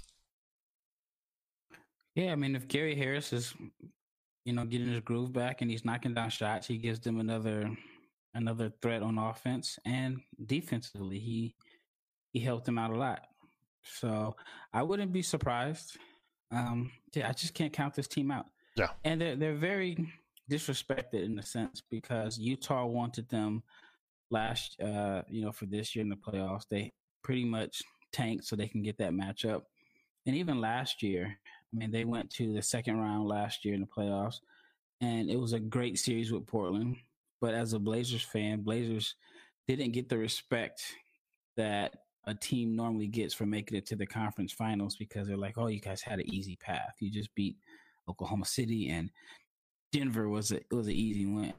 Yeah, 2.14 2.32
I 2.32 2.36
mean, 2.36 2.56
if 2.56 2.66
Gary 2.66 2.94
Harris 2.94 3.30
is, 3.30 3.52
you 4.46 4.54
know, 4.54 4.64
getting 4.64 4.88
his 4.88 5.00
groove 5.00 5.34
back 5.34 5.60
and 5.60 5.70
he's 5.70 5.84
knocking 5.84 6.14
down 6.14 6.30
shots, 6.30 6.66
he 6.66 6.78
gives 6.78 7.00
them 7.00 7.20
another 7.20 7.70
another 8.32 8.72
threat 8.80 9.02
on 9.02 9.18
offense 9.18 9.78
and 9.84 10.22
defensively. 10.46 11.18
He 11.18 11.54
he 12.32 12.40
helped 12.40 12.64
them 12.64 12.78
out 12.78 12.94
a 12.94 12.96
lot. 12.96 13.26
So 13.82 14.34
I 14.72 14.82
wouldn't 14.82 15.12
be 15.12 15.20
surprised. 15.20 15.98
Um, 16.50 16.90
yeah, 17.14 17.28
I 17.28 17.32
just 17.32 17.52
can't 17.52 17.74
count 17.74 17.92
this 17.92 18.08
team 18.08 18.30
out. 18.30 18.46
Yeah, 18.76 18.88
and 19.04 19.20
they're 19.20 19.36
they're 19.36 19.56
very 19.56 20.10
disrespected 20.50 21.24
in 21.24 21.38
a 21.38 21.42
sense 21.42 21.82
because 21.90 22.38
Utah 22.38 22.86
wanted 22.86 23.28
them 23.28 23.62
last, 24.30 24.80
uh, 24.80 25.22
you 25.28 25.42
know, 25.42 25.52
for 25.52 25.66
this 25.66 25.94
year 25.94 26.02
in 26.02 26.08
the 26.08 26.16
playoffs. 26.16 26.64
They 26.70 26.92
pretty 27.22 27.44
much 27.44 27.82
tanked 28.12 28.44
so 28.44 28.56
they 28.56 28.68
can 28.68 28.82
get 28.82 28.98
that 28.98 29.12
matchup. 29.12 29.62
And 30.26 30.36
even 30.36 30.60
last 30.60 31.02
year, 31.02 31.26
I 31.72 31.76
mean, 31.76 31.90
they 31.90 32.04
went 32.04 32.30
to 32.32 32.52
the 32.52 32.62
second 32.62 32.98
round 32.98 33.28
last 33.28 33.64
year 33.64 33.74
in 33.74 33.80
the 33.80 33.86
playoffs, 33.86 34.40
and 35.00 35.30
it 35.30 35.38
was 35.38 35.52
a 35.52 35.60
great 35.60 35.98
series 35.98 36.32
with 36.32 36.46
Portland. 36.46 36.96
But 37.40 37.54
as 37.54 37.72
a 37.72 37.78
Blazers 37.78 38.22
fan, 38.22 38.62
Blazers 38.62 39.14
didn't 39.66 39.92
get 39.92 40.08
the 40.08 40.18
respect 40.18 40.82
that 41.56 41.94
a 42.26 42.34
team 42.34 42.74
normally 42.74 43.06
gets 43.06 43.32
for 43.32 43.46
making 43.46 43.76
it 43.76 43.86
to 43.86 43.96
the 43.96 44.06
conference 44.06 44.52
finals 44.52 44.96
because 44.96 45.28
they're 45.28 45.36
like, 45.36 45.56
oh, 45.56 45.68
you 45.68 45.80
guys 45.80 46.02
had 46.02 46.18
an 46.18 46.32
easy 46.32 46.56
path. 46.56 46.94
You 47.00 47.10
just 47.10 47.34
beat 47.34 47.56
Oklahoma 48.08 48.44
City 48.44 48.88
and 48.88 49.10
Denver 49.92 50.28
was 50.28 50.52
a 50.52 50.56
it 50.56 50.72
was 50.72 50.86
an 50.86 50.94
easy 50.94 51.26
win. 51.26 51.54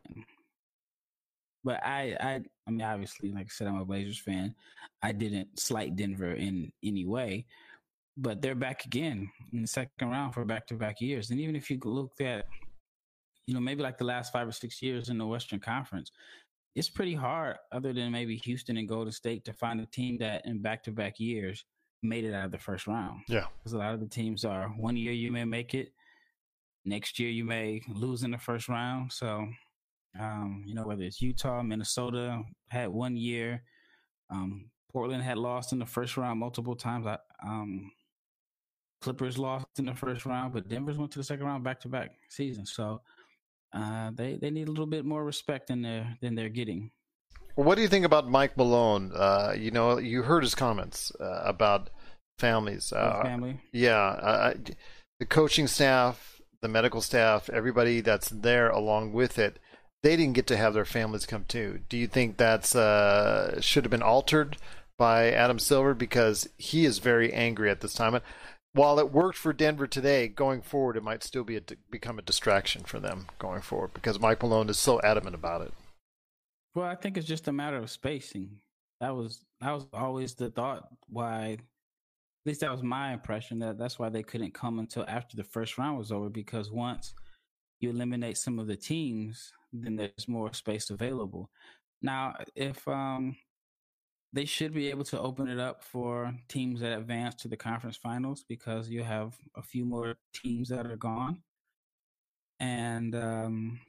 But 1.64 1.86
I, 1.86 2.16
I, 2.20 2.42
I 2.68 2.72
mean, 2.72 2.82
obviously, 2.82 3.32
like 3.32 3.48
I 3.48 3.50
said, 3.50 3.68
I'm 3.68 3.82
a 3.82 3.86
Blazers 3.86 4.20
fan. 4.20 4.56
I 5.04 5.12
didn't 5.12 5.60
slight 5.60 5.96
Denver 5.96 6.32
in 6.32 6.72
any 6.84 7.06
way, 7.06 7.48
but 8.16 8.42
they're 8.42 8.56
back 8.56 8.86
again 8.86 9.30
in 9.52 9.62
the 9.62 9.68
second 9.68 10.10
round 10.10 10.34
for 10.34 10.46
back 10.46 10.68
to 10.68 10.76
back 10.76 11.02
years. 11.02 11.32
And 11.32 11.40
even 11.40 11.58
if 11.58 11.70
you 11.70 11.78
look 11.84 12.22
at, 12.22 12.46
you 13.46 13.54
know, 13.54 13.60
maybe 13.60 13.84
like 13.84 13.98
the 13.98 14.06
last 14.06 14.32
five 14.32 14.48
or 14.48 14.54
six 14.54 14.82
years 14.82 15.10
in 15.10 15.18
the 15.18 15.28
Western 15.28 15.60
Conference, 15.60 16.12
it's 16.76 16.90
pretty 16.90 17.16
hard, 17.16 17.58
other 17.74 17.92
than 17.92 18.12
maybe 18.12 18.38
Houston 18.38 18.78
and 18.78 18.88
Golden 18.88 19.12
State, 19.12 19.44
to 19.46 19.54
find 19.54 19.82
a 19.82 19.86
team 19.88 20.18
that 20.20 20.46
in 20.46 20.62
back 20.62 20.84
to 20.84 20.92
back 20.92 21.20
years 21.20 21.66
made 22.04 22.24
it 22.24 22.34
out 22.34 22.46
of 22.46 22.52
the 22.52 22.58
first 22.58 22.88
round. 22.88 23.20
Yeah. 23.28 23.48
Because 23.58 23.74
a 23.74 23.78
lot 23.78 23.94
of 23.94 24.00
the 24.00 24.08
teams 24.08 24.46
are 24.46 24.70
one 24.78 24.96
year 24.96 25.12
you 25.12 25.32
may 25.32 25.44
make 25.44 25.74
it, 25.74 25.92
next 26.86 27.20
year 27.20 27.30
you 27.30 27.46
may 27.46 27.82
lose 27.88 28.24
in 28.24 28.32
the 28.32 28.38
first 28.38 28.68
round. 28.70 29.12
So, 29.12 29.48
um, 30.20 30.64
you 30.66 30.74
know, 30.74 30.86
whether 30.86 31.04
it's 31.04 31.22
Utah, 31.22 31.62
Minnesota 31.62 32.42
had 32.70 32.90
one 32.90 33.16
year, 33.16 33.64
um, 34.30 34.70
Portland 34.92 35.24
had 35.24 35.38
lost 35.38 35.72
in 35.72 35.80
the 35.80 35.86
first 35.86 36.18
round 36.18 36.40
multiple 36.40 36.76
times. 36.76 37.06
I, 37.06 37.18
um, 37.44 37.92
Clippers 39.02 39.38
lost 39.38 39.66
in 39.78 39.86
the 39.86 39.96
first 39.96 40.26
round, 40.26 40.54
but 40.54 40.68
Denver's 40.68 40.98
went 40.98 41.12
to 41.12 41.20
the 41.20 41.24
second 41.24 41.46
round 41.46 41.64
back 41.64 41.80
to 41.82 41.88
back 41.88 42.12
season. 42.28 42.66
So 42.66 43.02
uh, 43.72 44.12
they 44.14 44.36
they 44.36 44.50
need 44.50 44.68
a 44.68 44.72
little 44.72 44.86
bit 44.86 45.06
more 45.06 45.24
respect 45.24 45.68
than 45.68 45.82
they're 45.82 46.18
than 46.22 46.36
they're 46.36 46.50
getting. 46.50 46.92
Well, 47.56 47.66
what 47.66 47.76
do 47.76 47.82
you 47.82 47.88
think 47.88 48.06
about 48.06 48.30
Mike 48.30 48.58
Malone? 48.58 49.12
Uh, 49.14 49.54
you 49.58 49.72
know, 49.72 50.00
you 50.00 50.24
heard 50.24 50.44
his 50.44 50.56
comments 50.56 51.12
uh, 51.20 51.42
about 51.46 51.90
families. 52.40 52.92
Uh, 52.92 53.22
family. 53.24 53.60
Yeah, 53.72 53.98
uh, 53.98 54.54
the 55.20 55.26
coaching 55.26 55.68
staff, 55.68 56.39
the 56.62 56.68
medical 56.68 57.02
staff, 57.02 57.50
everybody 57.50 58.02
that's 58.02 58.30
there 58.30 58.70
along 58.70 59.14
with 59.14 59.40
it, 59.40 59.60
they 60.04 60.16
didn't 60.16 60.36
get 60.36 60.48
to 60.48 60.58
have 60.58 60.74
their 60.74 60.86
families 60.86 61.26
come 61.26 61.46
too. 61.48 61.82
Do 61.90 61.98
you 61.98 62.08
think 62.08 62.38
that's 62.38 62.76
uh, 62.76 63.60
should 63.62 63.84
have 63.84 63.92
been 63.92 64.02
altered 64.02 64.58
by 64.98 65.32
Adam 65.32 65.60
Silver 65.60 65.94
because 65.94 66.50
he 66.58 66.86
is 66.86 67.00
very 67.00 67.32
angry 67.34 67.70
at 67.70 67.82
this 67.82 67.94
time? 67.94 68.20
while 68.74 69.00
it 69.00 69.12
worked 69.12 69.38
for 69.38 69.54
Denver 69.54 69.88
today, 69.88 70.28
going 70.28 70.62
forward, 70.62 70.96
it 70.96 71.04
might 71.04 71.24
still 71.24 71.44
be 71.44 71.58
a, 71.58 71.62
become 71.90 72.20
a 72.20 72.24
distraction 72.24 72.84
for 72.84 73.00
them 73.00 73.28
going 73.40 73.62
forward 73.62 73.94
because 73.94 74.20
Mike 74.20 74.42
Malone 74.42 74.70
is 74.70 74.78
so 74.78 75.02
adamant 75.02 75.36
about 75.36 75.62
it. 75.62 75.74
Well, 76.76 76.86
I 76.86 76.96
think 76.96 77.18
it's 77.18 77.28
just 77.28 77.48
a 77.48 77.54
matter 77.54 77.78
of 77.78 77.90
spacing. 77.90 78.58
That 79.02 79.16
was 79.16 79.44
that 79.62 79.72
was 79.72 79.88
always 79.94 80.36
the 80.36 80.52
thought. 80.52 80.88
Why, 81.08 81.58
at 82.46 82.50
least 82.50 82.62
that 82.62 82.72
was 82.72 82.84
my 82.84 83.12
impression. 83.14 83.60
That 83.60 83.78
that's 83.78 84.00
why 84.00 84.10
they 84.10 84.24
couldn't 84.24 84.54
come 84.54 84.80
until 84.80 85.06
after 85.08 85.36
the 85.36 85.44
first 85.44 85.78
round 85.78 85.98
was 85.98 86.12
over 86.12 86.30
because 86.30 86.72
once 86.72 87.14
you 87.82 87.90
eliminate 87.90 88.38
some 88.38 88.60
of 88.60 88.68
the 88.68 88.76
teams, 88.78 89.52
then 89.74 89.96
there's 89.96 90.28
more 90.28 90.54
space 90.54 90.90
available. 90.90 91.50
Now, 92.02 92.36
if 92.56 92.88
um 92.88 93.36
they 94.32 94.46
should 94.46 94.74
be 94.74 94.90
able 94.90 95.04
to 95.06 95.20
open 95.20 95.48
it 95.48 95.60
up 95.60 95.84
for 95.84 96.34
teams 96.48 96.82
that 96.82 96.98
advance 96.98 97.36
to 97.36 97.48
the 97.48 97.58
conference 97.58 97.98
finals 97.98 98.46
because 98.48 98.90
you 98.90 99.04
have 99.04 99.36
a 99.56 99.64
few 99.64 99.86
more 99.86 100.16
teams 100.34 100.70
that 100.70 100.86
are 100.86 100.98
gone. 100.98 101.42
And 102.60 103.16
um 103.16 103.82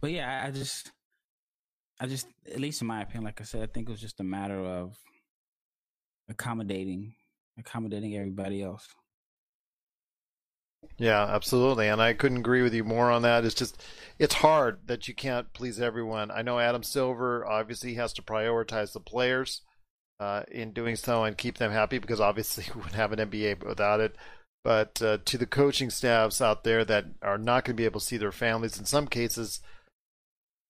but 0.00 0.12
yeah, 0.12 0.44
I 0.46 0.50
just 0.50 0.92
I 2.00 2.06
just 2.06 2.26
at 2.50 2.60
least 2.60 2.80
in 2.80 2.86
my 2.86 3.02
opinion, 3.02 3.24
like 3.24 3.40
I 3.40 3.44
said, 3.44 3.62
I 3.62 3.66
think 3.66 3.88
it 3.88 3.92
was 3.92 4.00
just 4.00 4.20
a 4.20 4.24
matter 4.24 4.64
of 4.64 4.96
accommodating 6.28 7.14
accommodating 7.58 8.16
everybody 8.16 8.62
else. 8.62 8.88
Yeah, 10.98 11.24
absolutely. 11.24 11.88
And 11.88 12.02
I 12.02 12.12
couldn't 12.12 12.38
agree 12.38 12.62
with 12.62 12.74
you 12.74 12.84
more 12.84 13.10
on 13.10 13.22
that. 13.22 13.44
It's 13.44 13.54
just, 13.54 13.82
it's 14.18 14.34
hard 14.34 14.86
that 14.86 15.08
you 15.08 15.14
can't 15.14 15.52
please 15.52 15.80
everyone. 15.80 16.30
I 16.30 16.42
know 16.42 16.58
Adam 16.58 16.82
Silver 16.82 17.46
obviously 17.46 17.94
has 17.94 18.12
to 18.14 18.22
prioritize 18.22 18.92
the 18.92 19.00
players 19.00 19.62
uh, 20.20 20.42
in 20.50 20.72
doing 20.72 20.96
so 20.96 21.24
and 21.24 21.38
keep 21.38 21.58
them 21.58 21.72
happy 21.72 21.98
because 21.98 22.20
obviously 22.20 22.64
we 22.74 22.80
wouldn't 22.80 22.96
have 22.96 23.12
an 23.12 23.30
NBA 23.30 23.64
without 23.64 24.00
it. 24.00 24.16
But 24.64 25.02
uh, 25.02 25.18
to 25.24 25.38
the 25.38 25.46
coaching 25.46 25.90
staffs 25.90 26.40
out 26.40 26.62
there 26.62 26.84
that 26.84 27.06
are 27.20 27.38
not 27.38 27.64
going 27.64 27.76
to 27.76 27.80
be 27.80 27.84
able 27.84 27.98
to 27.98 28.06
see 28.06 28.16
their 28.16 28.30
families 28.30 28.78
in 28.78 28.84
some 28.84 29.08
cases 29.08 29.60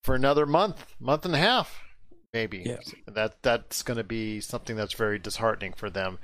for 0.03 0.15
another 0.15 0.47
month, 0.47 0.95
month 0.99 1.25
and 1.25 1.35
a 1.35 1.37
half, 1.39 1.79
maybe. 2.33 2.63
Yeah. 2.65 2.77
That 3.07 3.43
that's 3.43 3.83
going 3.83 3.97
to 3.97 4.03
be 4.03 4.41
something 4.41 4.75
that's 4.75 4.95
very 4.95 5.19
disheartening 5.19 5.73
for 5.73 5.91
them 5.91 6.17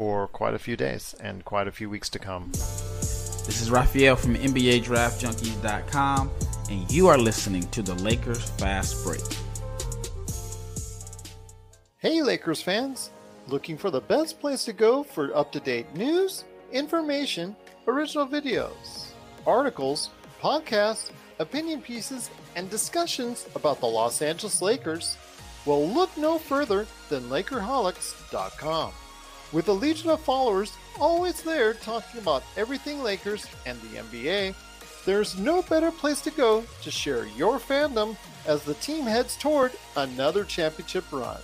for 0.00 0.28
quite 0.28 0.54
a 0.54 0.58
few 0.58 0.78
days 0.78 1.14
and 1.20 1.44
quite 1.44 1.68
a 1.68 1.70
few 1.70 1.90
weeks 1.90 2.08
to 2.08 2.18
come. 2.18 2.50
This 2.52 3.60
is 3.60 3.70
Rafael 3.70 4.16
from 4.16 4.34
NBA 4.34 4.82
Draft 4.82 5.20
Junkies.com, 5.20 6.30
and 6.70 6.90
you 6.90 7.06
are 7.08 7.18
listening 7.18 7.68
to 7.68 7.82
the 7.82 7.92
Lakers 7.96 8.48
Fast 8.52 9.04
Break. 9.04 9.20
Hey, 11.98 12.22
Lakers 12.22 12.62
fans! 12.62 13.10
Looking 13.48 13.76
for 13.76 13.90
the 13.90 14.00
best 14.00 14.40
place 14.40 14.64
to 14.64 14.72
go 14.72 15.02
for 15.02 15.36
up 15.36 15.52
to 15.52 15.60
date 15.60 15.94
news, 15.94 16.44
information, 16.72 17.54
original 17.86 18.26
videos, 18.26 19.10
articles, 19.46 20.08
podcasts, 20.40 21.10
opinion 21.40 21.82
pieces, 21.82 22.30
and 22.56 22.70
discussions 22.70 23.46
about 23.54 23.80
the 23.80 23.86
Los 23.86 24.22
Angeles 24.22 24.62
Lakers? 24.62 25.18
Well, 25.66 25.86
look 25.86 26.16
no 26.16 26.38
further 26.38 26.86
than 27.10 27.24
Lakerholics.com. 27.24 28.92
With 29.52 29.68
a 29.68 29.72
legion 29.72 30.10
of 30.10 30.20
followers 30.20 30.72
always 31.00 31.42
there 31.42 31.74
talking 31.74 32.20
about 32.20 32.44
everything 32.56 33.02
Lakers 33.02 33.46
and 33.66 33.80
the 33.80 33.98
NBA, 33.98 34.54
there's 35.04 35.36
no 35.38 35.62
better 35.62 35.90
place 35.90 36.20
to 36.22 36.30
go 36.30 36.64
to 36.82 36.90
share 36.90 37.26
your 37.26 37.58
fandom 37.58 38.16
as 38.46 38.62
the 38.62 38.74
team 38.74 39.04
heads 39.04 39.36
toward 39.36 39.72
another 39.96 40.44
championship 40.44 41.04
run. 41.10 41.40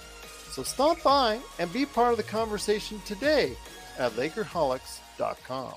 So 0.51 0.63
stop 0.63 1.03
by 1.03 1.41
and 1.59 1.73
be 1.73 1.85
part 1.85 2.13
of 2.13 2.17
the 2.17 2.23
conversation 2.23 3.01
today 3.05 3.57
at 3.99 4.13
Lakerholics.com. 4.13 5.75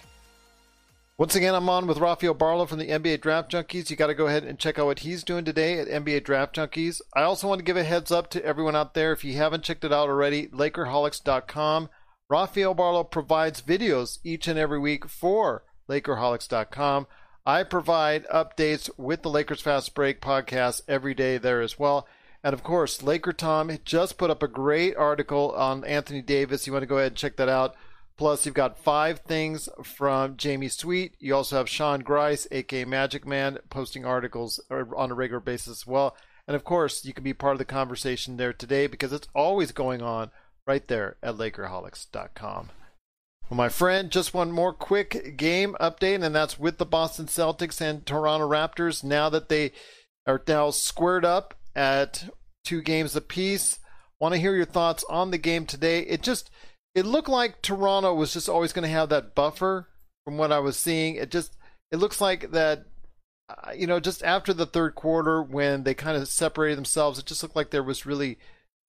Once 1.17 1.36
again, 1.36 1.53
I'm 1.53 1.67
on 1.67 1.86
with 1.86 1.98
Rafael 1.98 2.33
Barlow 2.33 2.65
from 2.65 2.79
the 2.79 2.88
NBA 2.88 3.19
Draft 3.19 3.51
Junkies. 3.51 3.89
You 3.89 3.98
got 3.98 4.07
to 4.07 4.13
go 4.13 4.27
ahead 4.27 4.45
and 4.45 4.57
check 4.57 4.79
out 4.79 4.86
what 4.86 5.00
he's 5.00 5.21
doing 5.24 5.43
today 5.43 5.79
at 5.79 5.88
NBA 5.88 6.24
Draft 6.24 6.55
Junkies. 6.55 7.01
I 7.13 7.24
also 7.24 7.45
want 7.45 7.59
to 7.59 7.65
give 7.65 7.75
a 7.75 7.83
heads 7.83 8.09
up 8.09 8.29
to 8.29 8.45
everyone 8.45 8.75
out 8.75 8.93
there. 8.93 9.12
If 9.12 9.25
you 9.25 9.33
haven't 9.33 9.63
checked 9.63 9.83
it 9.83 9.91
out 9.91 10.07
already, 10.07 10.48
Lakerholics.com. 10.48 11.89
Rafael 12.29 12.75
Barlow 12.75 13.03
provides 13.03 13.59
videos 13.59 14.19
each 14.24 14.48
and 14.48 14.59
every 14.59 14.77
week 14.77 15.09
for 15.09 15.63
Lakerholics.com. 15.89 17.07
I 17.43 17.63
provide 17.63 18.27
updates 18.27 18.88
with 18.98 19.24
the 19.24 19.31
Lakers 19.31 19.62
Fast 19.62 19.95
Break 19.95 20.21
podcast 20.21 20.83
every 20.88 21.15
day 21.15 21.39
there 21.39 21.62
as 21.62 21.79
well. 21.79 22.07
And 22.43 22.53
of 22.53 22.62
course, 22.62 23.01
Laker 23.01 23.33
Tom 23.33 23.71
just 23.83 24.19
put 24.19 24.29
up 24.29 24.43
a 24.43 24.48
great 24.48 24.95
article 24.95 25.53
on 25.53 25.83
Anthony 25.83 26.21
Davis. 26.21 26.67
You 26.67 26.74
want 26.74 26.83
to 26.83 26.88
go 26.88 27.00
ahead 27.00 27.13
and 27.13 27.17
check 27.17 27.36
that 27.38 27.50
out. 27.50 27.75
Plus, 28.15 28.45
you've 28.45 28.53
got 28.53 28.77
five 28.77 29.21
things 29.21 29.67
from 29.83 30.38
Jamie 30.38 30.67
Sweet. 30.67 31.15
You 31.17 31.36
also 31.36 31.57
have 31.57 31.67
Sean 31.67 32.01
Grice, 32.01 32.48
aka 32.51 32.86
Magic 32.86 33.25
Man, 33.25 33.57
posting 33.71 34.05
articles 34.05 34.59
on 34.69 35.09
a 35.09 35.15
regular 35.15 35.39
basis 35.39 35.79
as 35.79 35.88
well. 35.88 36.15
And 36.48 36.55
of 36.55 36.63
course, 36.63 37.03
you 37.05 37.13
can 37.13 37.24
be 37.24 37.33
part 37.33 37.53
of 37.53 37.59
the 37.59 37.65
conversation 37.65 38.38
there 38.38 38.53
today 38.53 38.86
because 38.86 39.13
it's 39.13 39.27
always 39.33 39.71
going 39.71 40.03
on 40.03 40.29
right 40.69 40.88
there 40.88 41.17
at 41.23 41.33
Lakerholics.com. 41.33 42.69
Well, 43.49 43.57
my 43.57 43.69
friend, 43.69 44.11
just 44.11 44.35
one 44.35 44.51
more 44.51 44.71
quick 44.71 45.35
game 45.35 45.75
update, 45.81 46.23
and 46.23 46.35
that's 46.35 46.59
with 46.59 46.77
the 46.77 46.85
Boston 46.85 47.25
Celtics 47.25 47.81
and 47.81 48.05
Toronto 48.05 48.47
Raptors. 48.47 49.03
Now 49.03 49.29
that 49.29 49.49
they 49.49 49.71
are 50.27 50.39
now 50.47 50.69
squared 50.69 51.25
up 51.25 51.55
at 51.75 52.29
two 52.63 52.83
games 52.83 53.15
apiece, 53.15 53.79
want 54.19 54.35
to 54.35 54.39
hear 54.39 54.55
your 54.55 54.65
thoughts 54.65 55.03
on 55.09 55.31
the 55.31 55.39
game 55.39 55.65
today. 55.65 56.01
It 56.01 56.21
just 56.21 56.51
it 56.93 57.07
looked 57.07 57.29
like 57.29 57.63
Toronto 57.63 58.13
was 58.13 58.33
just 58.33 58.47
always 58.47 58.71
going 58.71 58.83
to 58.83 58.93
have 58.93 59.09
that 59.09 59.33
buffer 59.33 59.88
from 60.23 60.38
what 60.38 60.51
I 60.51 60.59
was 60.59 60.77
seeing. 60.77 61.15
It 61.15 61.31
just 61.31 61.57
it 61.91 61.97
looks 61.97 62.21
like 62.21 62.51
that 62.51 62.85
uh, 63.49 63.71
you 63.75 63.88
know 63.88 63.99
just 63.99 64.23
after 64.23 64.53
the 64.53 64.67
third 64.67 64.93
quarter 64.93 65.41
when 65.41 65.81
they 65.81 65.95
kind 65.95 66.15
of 66.15 66.27
separated 66.27 66.77
themselves, 66.77 67.17
it 67.17 67.25
just 67.25 67.41
looked 67.41 67.55
like 67.55 67.71
there 67.71 67.81
was 67.81 68.05
really 68.05 68.38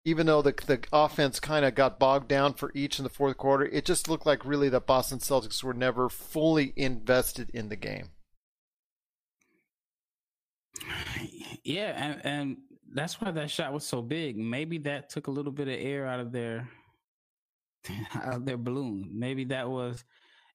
even 0.05 0.27
though 0.27 0.43
the 0.43 0.55
the 0.67 0.81
offense 0.93 1.41
kind 1.41 1.65
of 1.65 1.75
got 1.75 1.99
bogged 1.99 2.29
down 2.29 2.55
for 2.55 2.71
each 2.75 2.99
in 2.99 3.05
the 3.05 3.11
fourth 3.11 3.37
quarter, 3.37 3.67
it 3.67 3.85
just 3.85 4.09
looked 4.09 4.27
like 4.27 4.45
really 4.45 4.69
the 4.69 4.81
Boston 4.81 5.19
Celtics 5.19 5.63
were 5.63 5.75
never 5.75 6.09
fully 6.09 6.73
invested 6.77 7.51
in 7.53 7.69
the 7.69 7.77
game. 7.77 8.11
Yeah, 11.63 11.93
and, 11.97 12.21
and 12.25 12.57
that's 12.93 13.21
why 13.21 13.31
that 13.31 13.51
shot 13.51 13.73
was 13.73 13.85
so 13.85 14.01
big. 14.01 14.37
Maybe 14.37 14.79
that 14.79 15.11
took 15.11 15.27
a 15.27 15.31
little 15.31 15.53
bit 15.53 15.69
of 15.69 15.75
air 15.75 16.07
out 16.07 16.21
of 16.21 16.33
their 16.33 16.69
out 18.15 18.35
of 18.35 18.45
their 18.47 18.57
balloon. 18.57 19.11
Maybe 19.13 19.45
that 19.47 19.69
was. 19.69 20.05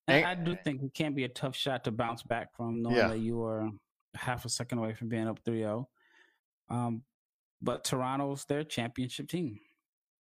And 0.07 0.25
I 0.25 0.35
do 0.35 0.55
think 0.63 0.83
it 0.83 0.93
can 0.93 1.15
be 1.15 1.23
a 1.23 1.29
tough 1.29 1.55
shot 1.55 1.83
to 1.85 1.91
bounce 1.91 2.21
back 2.21 2.55
from, 2.55 2.83
knowing 2.83 2.95
yeah. 2.95 3.07
that 3.07 3.19
you 3.19 3.43
are 3.43 3.69
half 4.13 4.45
a 4.45 4.49
second 4.49 4.77
away 4.77 4.93
from 4.93 5.09
being 5.09 5.27
up 5.27 5.43
3-0. 5.43 5.85
Um, 6.69 7.01
but 7.65 7.83
Toronto's 7.83 8.45
their 8.45 8.63
championship 8.63 9.27
team. 9.27 9.59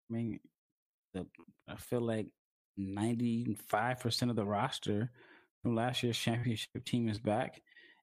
I 0.08 0.14
mean, 0.14 0.40
the, 1.12 1.26
I 1.68 1.74
feel 1.74 2.00
like 2.00 2.28
95% 2.78 4.30
of 4.30 4.36
the 4.36 4.44
roster 4.44 5.10
from 5.60 5.74
last 5.74 6.02
year's 6.02 6.16
championship 6.18 6.84
team 6.84 7.08
is 7.08 7.18
back, 7.18 7.60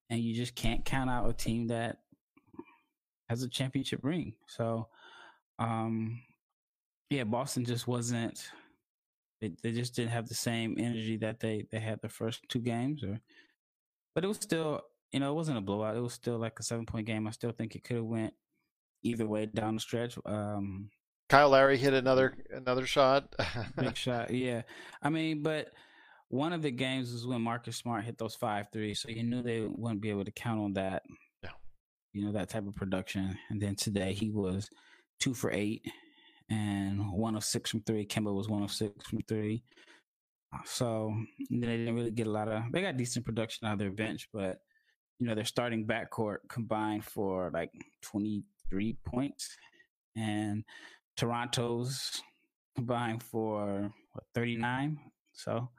and 0.09 0.19
you 0.19 0.35
just 0.35 0.55
can't 0.55 0.83
count 0.83 1.09
out 1.09 1.29
a 1.29 1.33
team 1.33 1.67
that 1.67 1.99
has 3.29 3.41
a 3.41 3.49
championship 3.49 4.01
ring. 4.03 4.33
So, 4.47 4.89
um, 5.57 6.21
yeah, 7.09 7.23
Boston 7.23 7.63
just 7.63 7.87
wasn't. 7.87 8.49
They, 9.39 9.53
they 9.63 9.71
just 9.71 9.95
didn't 9.95 10.11
have 10.11 10.27
the 10.27 10.35
same 10.35 10.75
energy 10.77 11.15
that 11.17 11.39
they 11.39 11.65
they 11.71 11.79
had 11.79 12.01
the 12.01 12.09
first 12.09 12.41
two 12.49 12.59
games, 12.59 13.03
or. 13.03 13.19
But 14.15 14.25
it 14.25 14.27
was 14.27 14.37
still, 14.37 14.81
you 15.13 15.21
know, 15.21 15.31
it 15.31 15.35
wasn't 15.35 15.59
a 15.59 15.61
blowout. 15.61 15.95
It 15.95 16.01
was 16.01 16.13
still 16.13 16.37
like 16.37 16.59
a 16.59 16.63
seven 16.63 16.85
point 16.85 17.07
game. 17.07 17.25
I 17.25 17.31
still 17.31 17.51
think 17.51 17.75
it 17.75 17.85
could 17.85 17.97
have 17.97 18.05
went 18.05 18.33
either 19.03 19.27
way 19.27 19.45
down 19.45 19.75
the 19.75 19.81
stretch. 19.81 20.17
Um, 20.25 20.89
Kyle 21.29 21.49
Lowry 21.49 21.77
hit 21.77 21.93
another 21.93 22.35
another 22.51 22.85
shot. 22.85 23.35
big 23.77 23.95
shot, 23.97 24.31
yeah. 24.31 24.63
I 25.01 25.09
mean, 25.09 25.43
but 25.43 25.69
one 26.29 26.53
of 26.53 26.61
the 26.61 26.71
games 26.71 27.11
was 27.11 27.25
when 27.25 27.41
Marcus 27.41 27.77
Smart 27.77 28.03
hit 28.05 28.17
those 28.17 28.35
five 28.35 28.67
threes, 28.71 29.01
so 29.01 29.09
you 29.09 29.23
knew 29.23 29.41
they 29.41 29.61
wouldn't 29.61 30.01
be 30.01 30.09
able 30.09 30.25
to 30.25 30.31
count 30.31 30.59
on 30.59 30.73
that. 30.73 31.03
Yeah. 31.43 31.51
You 32.13 32.25
know 32.25 32.31
that 32.33 32.49
type 32.49 32.67
of 32.67 32.75
production. 32.75 33.37
And 33.49 33.61
then 33.61 33.75
today 33.75 34.13
he 34.13 34.31
was 34.31 34.69
two 35.19 35.33
for 35.33 35.51
eight 35.51 35.85
and 36.49 37.11
one 37.11 37.35
of 37.35 37.43
six 37.43 37.69
from 37.69 37.81
three. 37.81 38.05
Kemba 38.05 38.33
was 38.33 38.49
one 38.49 38.63
of 38.63 38.71
six 38.71 39.05
from 39.07 39.19
three. 39.27 39.63
So 40.65 41.13
they 41.51 41.59
didn't 41.59 41.93
really 41.93 42.11
get 42.11 42.27
a 42.27 42.31
lot 42.31 42.47
of. 42.47 42.63
They 42.71 42.81
got 42.81 42.97
decent 42.97 43.25
production 43.25 43.67
out 43.67 43.73
of 43.73 43.79
their 43.79 43.91
bench, 43.91 44.29
but 44.33 44.59
you 45.19 45.27
know 45.27 45.35
their 45.35 45.45
starting 45.45 45.85
backcourt 45.85 46.37
combined 46.47 47.05
for 47.05 47.51
like 47.53 47.71
twenty 48.01 48.43
three 48.69 48.97
points, 49.05 49.57
and 50.15 50.63
Toronto's 51.17 52.21
combined 52.75 53.23
for 53.23 53.91
what, 54.13 54.23
39. 54.33 54.99
So, 55.33 55.69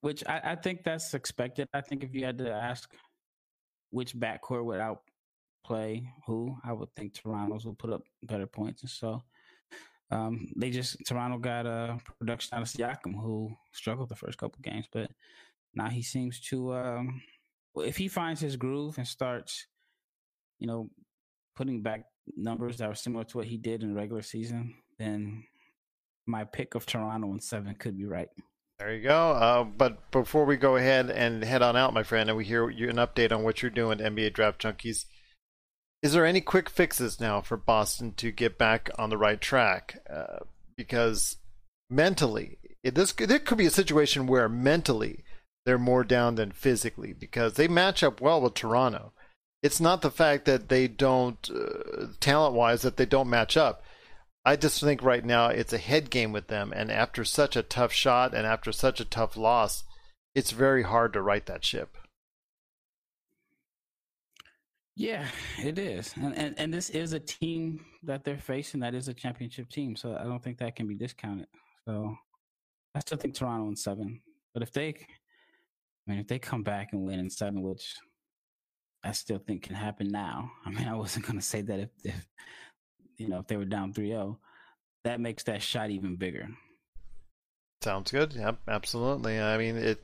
which 0.00 0.24
I, 0.26 0.40
I, 0.44 0.54
think 0.56 0.84
that's 0.84 1.14
expected. 1.14 1.68
I 1.72 1.80
think 1.80 2.04
if 2.04 2.14
you 2.14 2.24
had 2.24 2.38
to 2.38 2.50
ask 2.50 2.90
which 3.90 4.14
backcourt 4.14 4.64
would 4.64 4.80
outplay 4.80 6.08
who, 6.26 6.56
I 6.64 6.72
would 6.72 6.94
think 6.94 7.14
Toronto's 7.14 7.64
will 7.64 7.74
put 7.74 7.92
up 7.92 8.02
better 8.22 8.46
points. 8.46 8.82
And 8.82 8.90
so, 8.90 9.22
um, 10.10 10.48
they 10.56 10.70
just 10.70 10.96
Toronto 11.06 11.38
got 11.38 11.66
a 11.66 11.98
production 12.18 12.56
out 12.56 12.62
of 12.62 12.68
Siakam 12.68 13.14
who 13.14 13.50
struggled 13.72 14.08
the 14.08 14.16
first 14.16 14.38
couple 14.38 14.58
games, 14.62 14.86
but 14.90 15.10
now 15.74 15.88
he 15.88 16.02
seems 16.02 16.40
to. 16.40 16.74
Um, 16.74 17.22
if 17.76 17.96
he 17.96 18.08
finds 18.08 18.40
his 18.40 18.56
groove 18.56 18.98
and 18.98 19.06
starts, 19.06 19.66
you 20.58 20.66
know, 20.66 20.90
putting 21.58 21.82
back 21.82 22.04
numbers 22.36 22.76
that 22.76 22.88
were 22.88 22.94
similar 22.94 23.24
to 23.24 23.38
what 23.38 23.46
he 23.46 23.56
did 23.56 23.82
in 23.82 23.88
the 23.88 23.94
regular 23.94 24.22
season, 24.22 24.76
then 24.96 25.42
my 26.24 26.44
pick 26.44 26.76
of 26.76 26.86
Toronto 26.86 27.32
in 27.32 27.40
seven 27.40 27.74
could 27.74 27.98
be 27.98 28.04
right. 28.04 28.28
There 28.78 28.94
you 28.94 29.02
go. 29.02 29.32
Uh, 29.32 29.64
but 29.64 30.08
before 30.12 30.44
we 30.44 30.56
go 30.56 30.76
ahead 30.76 31.10
and 31.10 31.42
head 31.42 31.62
on 31.62 31.76
out, 31.76 31.92
my 31.92 32.04
friend, 32.04 32.30
and 32.30 32.38
we 32.38 32.44
hear 32.44 32.70
you, 32.70 32.88
an 32.88 32.96
update 32.96 33.32
on 33.32 33.42
what 33.42 33.60
you're 33.60 33.72
doing, 33.72 33.98
NBA 33.98 34.34
Draft 34.34 34.62
Junkies, 34.62 35.06
is 36.00 36.12
there 36.12 36.24
any 36.24 36.40
quick 36.40 36.70
fixes 36.70 37.18
now 37.18 37.40
for 37.40 37.56
Boston 37.56 38.12
to 38.18 38.30
get 38.30 38.56
back 38.56 38.88
on 38.96 39.10
the 39.10 39.18
right 39.18 39.40
track? 39.40 40.00
Uh, 40.08 40.44
because 40.76 41.38
mentally, 41.90 42.58
it, 42.84 42.94
this 42.94 43.12
there 43.12 43.40
could 43.40 43.58
be 43.58 43.66
a 43.66 43.70
situation 43.70 44.28
where 44.28 44.48
mentally 44.48 45.24
they're 45.66 45.76
more 45.76 46.04
down 46.04 46.36
than 46.36 46.52
physically 46.52 47.12
because 47.12 47.54
they 47.54 47.66
match 47.66 48.04
up 48.04 48.20
well 48.20 48.40
with 48.40 48.54
Toronto 48.54 49.12
it's 49.62 49.80
not 49.80 50.02
the 50.02 50.10
fact 50.10 50.44
that 50.44 50.68
they 50.68 50.86
don't 50.88 51.50
uh, 51.50 52.06
talent 52.20 52.54
wise 52.54 52.82
that 52.82 52.96
they 52.96 53.06
don't 53.06 53.30
match 53.30 53.56
up. 53.56 53.82
I 54.44 54.56
just 54.56 54.80
think 54.80 55.02
right 55.02 55.24
now 55.24 55.48
it's 55.48 55.72
a 55.72 55.78
head 55.78 56.10
game 56.10 56.32
with 56.32 56.46
them, 56.46 56.72
and 56.74 56.90
after 56.90 57.24
such 57.24 57.56
a 57.56 57.62
tough 57.62 57.92
shot 57.92 58.34
and 58.34 58.46
after 58.46 58.72
such 58.72 59.00
a 59.00 59.04
tough 59.04 59.36
loss, 59.36 59.84
it's 60.34 60.52
very 60.52 60.84
hard 60.84 61.12
to 61.12 61.22
right 61.22 61.44
that 61.46 61.64
ship. 61.64 61.96
Yeah, 64.94 65.26
it 65.62 65.78
is, 65.78 66.12
and, 66.16 66.36
and 66.36 66.54
and 66.58 66.74
this 66.74 66.90
is 66.90 67.12
a 67.12 67.20
team 67.20 67.84
that 68.04 68.24
they're 68.24 68.38
facing 68.38 68.80
that 68.80 68.94
is 68.94 69.08
a 69.08 69.14
championship 69.14 69.68
team, 69.70 69.96
so 69.96 70.16
I 70.16 70.24
don't 70.24 70.42
think 70.42 70.58
that 70.58 70.76
can 70.76 70.88
be 70.88 70.94
discounted. 70.94 71.46
So 71.86 72.16
I 72.94 73.00
still 73.00 73.18
think 73.18 73.34
Toronto 73.34 73.68
in 73.68 73.76
seven, 73.76 74.20
but 74.54 74.62
if 74.62 74.72
they, 74.72 74.88
I 74.88 76.10
mean, 76.10 76.20
if 76.20 76.26
they 76.26 76.38
come 76.38 76.62
back 76.62 76.88
and 76.92 77.04
win 77.04 77.20
in 77.20 77.30
seven, 77.30 77.62
which 77.62 77.96
I 79.08 79.12
still 79.12 79.38
think 79.38 79.62
can 79.62 79.74
happen 79.74 80.10
now. 80.10 80.52
I 80.66 80.70
mean, 80.70 80.86
I 80.86 80.94
wasn't 80.94 81.24
going 81.26 81.38
to 81.38 81.44
say 81.44 81.62
that 81.62 81.80
if, 81.80 81.88
if, 82.04 82.26
you 83.16 83.28
know, 83.28 83.38
if 83.38 83.46
they 83.46 83.56
were 83.56 83.64
down 83.64 83.94
3-0, 83.94 84.36
that 85.04 85.18
makes 85.18 85.44
that 85.44 85.62
shot 85.62 85.90
even 85.90 86.16
bigger. 86.16 86.48
Sounds 87.82 88.10
good. 88.10 88.34
Yep, 88.34 88.58
absolutely. 88.68 89.40
I 89.40 89.56
mean, 89.56 89.76
it 89.76 90.02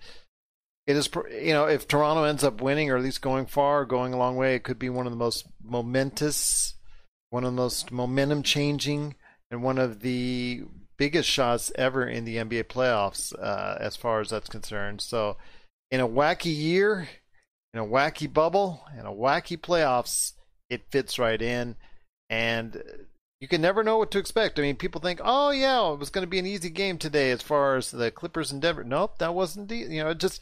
it 0.87 0.97
is 0.97 1.11
you 1.31 1.53
know, 1.53 1.67
if 1.67 1.89
Toronto 1.89 2.25
ends 2.25 2.45
up 2.45 2.61
winning 2.61 2.91
or 2.91 2.97
at 2.97 3.03
least 3.03 3.21
going 3.21 3.47
far, 3.47 3.85
going 3.85 4.15
a 4.15 4.19
long 4.19 4.37
way, 4.37 4.55
it 4.55 4.63
could 4.63 4.79
be 4.79 4.91
one 4.91 5.07
of 5.07 5.13
the 5.13 5.19
most 5.19 5.47
momentous, 5.63 6.75
one 7.31 7.45
of 7.45 7.53
the 7.53 7.61
most 7.61 7.91
momentum 7.91 8.43
changing 8.43 9.17
and 9.51 9.63
one 9.63 9.79
of 9.79 10.01
the 10.01 10.63
biggest 10.97 11.29
shots 11.29 11.73
ever 11.75 12.07
in 12.07 12.25
the 12.25 12.37
NBA 12.37 12.65
playoffs 12.65 13.35
uh, 13.39 13.77
as 13.81 13.97
far 13.97 14.21
as 14.21 14.31
that's 14.31 14.49
concerned. 14.49 15.01
So, 15.01 15.37
in 15.91 16.01
a 16.01 16.09
wacky 16.09 16.55
year, 16.55 17.09
in 17.75 17.81
a 17.81 17.85
wacky 17.85 18.33
bubble 18.33 18.87
and 18.97 19.07
a 19.07 19.11
wacky 19.11 19.59
playoffs, 19.59 20.35
it 20.71 20.91
fits 20.91 21.19
right 21.19 21.43
in. 21.43 21.75
And 22.31 22.81
you 23.41 23.49
can 23.49 23.61
never 23.61 23.83
know 23.83 23.99
what 23.99 24.13
to 24.13 24.19
expect. 24.19 24.59
I 24.59 24.63
mean, 24.63 24.77
people 24.77 25.01
think, 25.01 25.21
oh, 25.23 25.51
yeah, 25.51 25.93
it 25.93 25.99
was 25.99 26.11
going 26.11 26.25
to 26.25 26.31
be 26.31 26.39
an 26.39 26.47
easy 26.47 26.71
game 26.71 26.99
today 26.99 27.33
as 27.33 27.43
far 27.43 27.77
as 27.77 27.91
the 27.91 28.13
Clippers 28.13 28.53
and 28.53 28.63
Denver. 28.63 28.85
Nope, 28.85 29.19
that 29.19 29.35
wasn't, 29.35 29.69
the, 29.69 29.77
you 29.77 30.05
know, 30.05 30.15
just 30.15 30.41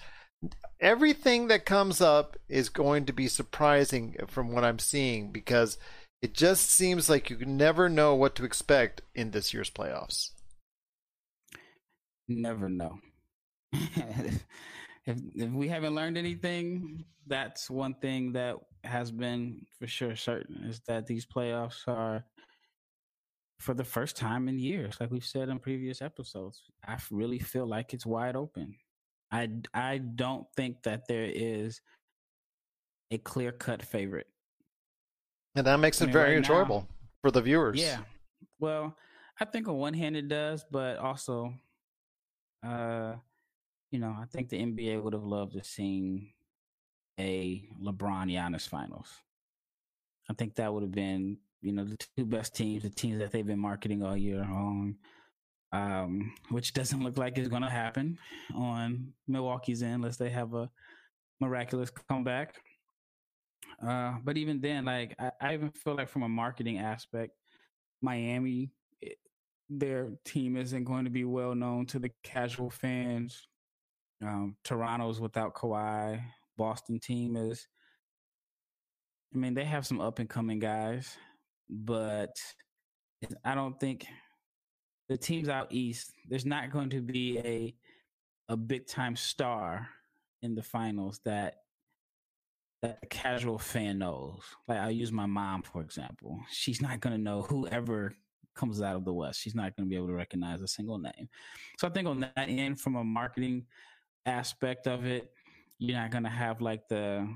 everything 0.79 1.49
that 1.49 1.65
comes 1.65 2.03
up 2.03 2.37
is 2.49 2.69
going 2.69 3.07
to 3.07 3.13
be 3.13 3.29
surprising 3.29 4.17
from 4.29 4.53
what 4.53 4.65
I'm 4.65 4.79
seeing 4.79 5.33
because 5.33 5.79
it 6.21 6.35
just 6.35 6.71
seems 6.71 7.09
like 7.09 7.31
you 7.31 7.39
never 7.47 7.89
know 7.89 8.15
what 8.15 8.35
to 8.37 8.45
expect 8.45 9.01
in 9.15 9.31
this 9.31 9.55
year's 9.55 9.71
playoffs. 9.71 10.33
Never 12.29 12.69
know. 12.69 12.99
if, 15.07 15.19
if 15.35 15.51
we 15.51 15.69
haven't 15.69 15.95
learned 15.95 16.17
anything, 16.17 17.05
that's 17.27 17.71
one 17.71 17.95
thing 17.95 18.33
that 18.33 18.57
has 18.85 19.11
been 19.11 19.65
for 19.79 19.87
sure 19.87 20.17
certain 20.17 20.65
is 20.65 20.81
that 20.87 21.07
these 21.07 21.27
playoffs 21.27 21.87
are 21.87 22.25
for 23.59 23.75
the 23.75 23.85
first 23.85 24.17
time 24.17 24.49
in 24.49 24.59
years, 24.59 24.97
like 25.01 25.11
we've 25.11 25.25
said 25.25 25.49
in 25.49 25.59
previous 25.61 26.03
episodes. 26.03 26.63
I 26.87 26.99
really 27.11 27.39
feel 27.39 27.67
like 27.67 27.95
it's 27.95 28.05
wide 28.05 28.35
open. 28.35 28.77
I 29.31 29.49
I 29.73 29.99
don't 29.99 30.47
think 30.57 30.83
that 30.83 31.07
there 31.09 31.25
is 31.33 31.81
a 33.13 33.19
clear 33.19 33.53
cut 33.53 33.83
favorite. 33.83 34.27
And 35.55 35.67
that 35.67 35.79
makes 35.79 36.01
it 36.01 36.05
I 36.05 36.07
mean, 36.07 36.13
very 36.13 36.29
right 36.31 36.39
enjoyable 36.39 36.81
now, 36.81 36.89
for 37.21 37.31
the 37.31 37.41
viewers. 37.43 37.81
Yeah. 37.81 38.01
Well, 38.59 38.97
I 39.41 39.45
think 39.45 39.69
on 39.69 39.77
one 39.77 39.95
hand 39.95 40.17
it 40.17 40.29
does, 40.29 40.65
but 40.71 40.99
also 40.99 41.55
uh 42.67 43.15
you 43.93 43.99
know, 43.99 44.17
I 44.19 44.25
think 44.25 44.49
the 44.49 44.59
NBA 44.59 45.03
would 45.03 45.13
have 45.13 45.23
loved 45.23 45.53
to 45.53 45.63
seen 45.63 46.31
a 47.21 47.63
LeBron 47.81 48.33
Giannis 48.33 48.67
finals. 48.67 49.09
I 50.31 50.33
think 50.33 50.55
that 50.55 50.73
would 50.73 50.83
have 50.83 50.93
been, 50.93 51.37
you 51.61 51.73
know, 51.73 51.85
the 51.85 51.99
two 52.17 52.25
best 52.25 52.57
teams, 52.57 52.83
the 52.83 52.91
teams 52.91 53.19
that 53.19 53.33
they've 53.33 53.47
been 53.47 53.59
marketing 53.59 54.03
all 54.03 54.17
year 54.17 54.39
long, 54.39 54.97
um, 55.73 56.33
which 56.49 56.73
doesn't 56.73 57.05
look 57.05 57.19
like 57.19 57.37
it's 57.37 57.49
going 57.49 57.63
to 57.63 57.69
happen 57.69 58.19
on 58.55 59.13
Milwaukee's 59.29 59.83
end 59.83 59.97
unless 59.97 60.17
they 60.17 60.31
have 60.31 60.55
a 60.55 60.71
miraculous 61.39 61.91
comeback. 61.91 62.55
Uh, 63.87 64.15
but 64.25 64.39
even 64.39 64.59
then, 64.63 64.87
like, 64.87 65.15
I, 65.19 65.33
I 65.39 65.55
even 65.55 65.71
feel 65.71 65.97
like 65.97 66.09
from 66.09 66.23
a 66.23 66.29
marketing 66.31 66.79
aspect, 66.79 67.33
Miami, 68.01 68.71
it, 69.03 69.13
eh, 69.13 69.15
their 69.69 70.13
team 70.25 70.57
isn't 70.57 70.85
going 70.85 71.05
to 71.05 71.11
be 71.11 71.25
well 71.25 71.55
known 71.55 71.85
to 71.87 71.99
the 71.99 72.11
casual 72.23 72.71
fans 72.71 73.49
um, 74.23 74.57
Toronto's 74.65 75.21
without 75.21 75.55
Kawhi. 75.55 76.23
Boston 76.57 76.99
team 76.99 77.37
is. 77.37 77.67
I 79.35 79.39
mean, 79.39 79.55
they 79.55 79.65
have 79.65 79.87
some 79.87 80.01
up 80.01 80.19
and 80.19 80.29
coming 80.29 80.59
guys, 80.59 81.17
but 81.71 82.31
I 83.45 83.55
don't 83.55 83.79
think 83.81 84.07
the 85.09 85.17
teams 85.17 85.49
out 85.49 85.69
east. 85.71 86.13
There's 86.29 86.47
not 86.47 86.71
going 86.71 86.91
to 86.91 87.01
be 87.01 87.39
a 87.39 87.75
a 88.49 88.57
big 88.57 88.87
time 88.87 89.17
star 89.17 89.89
in 90.43 90.55
the 90.55 90.63
finals 90.63 91.21
that 91.25 91.57
that 92.83 92.99
a 93.03 93.07
casual 93.07 93.59
fan 93.59 93.99
knows. 93.99 94.43
Like 94.69 94.79
I'll 94.79 94.91
use 94.91 95.13
my 95.13 95.27
mom 95.27 95.63
for 95.63 95.81
example. 95.81 96.39
She's 96.51 96.83
not 96.83 97.01
going 97.01 97.17
to 97.17 97.23
know 97.23 97.43
whoever 97.43 98.15
comes 98.55 98.83
out 98.83 98.97
of 98.97 99.05
the 99.05 99.13
West. 99.13 99.41
She's 99.41 99.55
not 99.55 99.75
going 99.77 99.87
to 99.87 99.91
be 99.91 99.97
able 99.97 100.09
to 100.09 100.15
recognize 100.15 100.61
a 100.61 100.69
single 100.69 100.99
name. 100.99 101.29
So 101.79 101.87
I 101.87 101.91
think 101.91 102.07
on 102.07 102.21
that 102.21 102.33
end, 102.37 102.81
from 102.81 102.97
a 102.97 103.05
marketing 103.05 103.65
aspect 104.27 104.87
of 104.87 105.05
it, 105.07 105.31
you're 105.79 105.99
not 105.99 106.11
gonna 106.11 106.31
have 106.31 106.61
like 106.61 106.89
the 106.89 107.29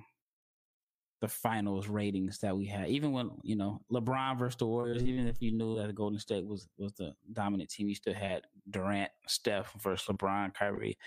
the 1.23 1.29
finals 1.29 1.89
ratings 1.89 2.39
that 2.41 2.57
we 2.57 2.67
had. 2.67 2.89
Even 2.89 3.13
when 3.13 3.31
you 3.43 3.57
know 3.57 3.81
LeBron 3.91 4.39
versus 4.39 4.57
the 4.57 4.67
Warriors, 4.67 5.03
even 5.03 5.27
if 5.27 5.41
you 5.41 5.51
knew 5.51 5.77
that 5.77 5.87
the 5.87 5.93
Golden 5.93 6.19
State 6.19 6.47
was 6.47 6.69
was 6.79 6.93
the 6.95 7.15
dominant 7.33 7.71
team, 7.71 7.89
you 7.89 7.95
still 7.95 8.15
had 8.15 8.43
Durant, 8.71 9.11
Steph 9.27 9.73
versus 9.83 10.07
LeBron, 10.07 10.55
Kyrie. 10.55 10.99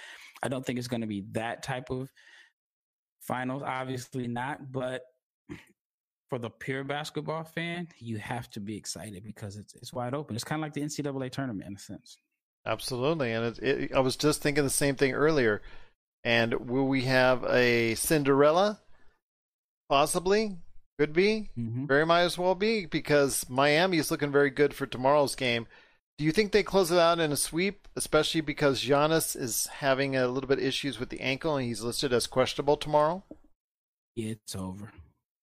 I 0.42 0.48
don't 0.48 0.66
think 0.66 0.80
it's 0.80 0.88
going 0.88 1.02
to 1.02 1.08
be 1.08 1.26
that 1.32 1.62
type 1.62 1.90
of 1.92 2.10
finals. 3.22 3.62
Obviously 3.64 4.28
not, 4.28 4.72
but 4.72 5.04
for 6.28 6.40
the 6.40 6.50
pure 6.50 6.84
basketball 6.84 7.44
fan, 7.44 7.88
you 7.98 8.18
have 8.18 8.50
to 8.52 8.60
be 8.60 8.76
excited 8.76 9.24
because 9.24 9.58
it's 9.58 9.76
it's 9.76 9.94
wide 9.94 10.14
open. 10.14 10.36
It's 10.36 10.44
kind 10.44 10.60
of 10.60 10.64
like 10.64 10.74
the 10.74 10.82
NCAA 10.82 11.32
tournament 11.32 11.68
in 11.68 11.76
a 11.76 11.80
sense. 11.80 12.18
Absolutely, 12.66 13.32
and 13.32 13.46
it, 13.46 13.60
it, 13.60 13.94
I 13.94 14.00
was 14.00 14.16
just 14.16 14.42
thinking 14.42 14.64
the 14.64 14.70
same 14.70 14.96
thing 14.96 15.14
earlier. 15.14 15.62
And 16.24 16.70
will 16.70 16.88
we 16.88 17.04
have 17.04 17.44
a 17.46 17.96
Cinderella? 17.96 18.80
Possibly, 19.90 20.58
could 21.00 21.14
be, 21.14 21.50
mm-hmm. 21.58 21.86
very 21.86 22.06
might 22.06 22.22
as 22.22 22.38
well 22.38 22.56
be 22.56 22.86
because 22.86 23.50
Miami 23.50 23.98
is 23.98 24.12
looking 24.12 24.32
very 24.32 24.50
good 24.50 24.74
for 24.74 24.86
tomorrow's 24.86 25.34
game. 25.34 25.66
Do 26.18 26.26
you 26.26 26.34
think 26.34 26.52
they 26.52 26.64
close 26.64 26.92
it 26.92 27.00
out 27.00 27.20
in 27.20 27.32
a 27.32 27.38
sweep, 27.38 27.88
especially 27.96 28.42
because 28.42 28.84
Giannis 28.84 29.34
is 29.36 29.68
having 29.68 30.18
a 30.18 30.28
little 30.28 30.50
bit 30.50 30.60
issues 30.60 31.00
with 31.00 31.10
the 31.10 31.22
ankle 31.22 31.56
and 31.56 31.66
he's 31.66 31.82
listed 31.82 32.12
as 32.12 32.28
questionable 32.28 32.76
tomorrow? 32.76 33.24
It's 34.18 34.54
over. 34.54 34.92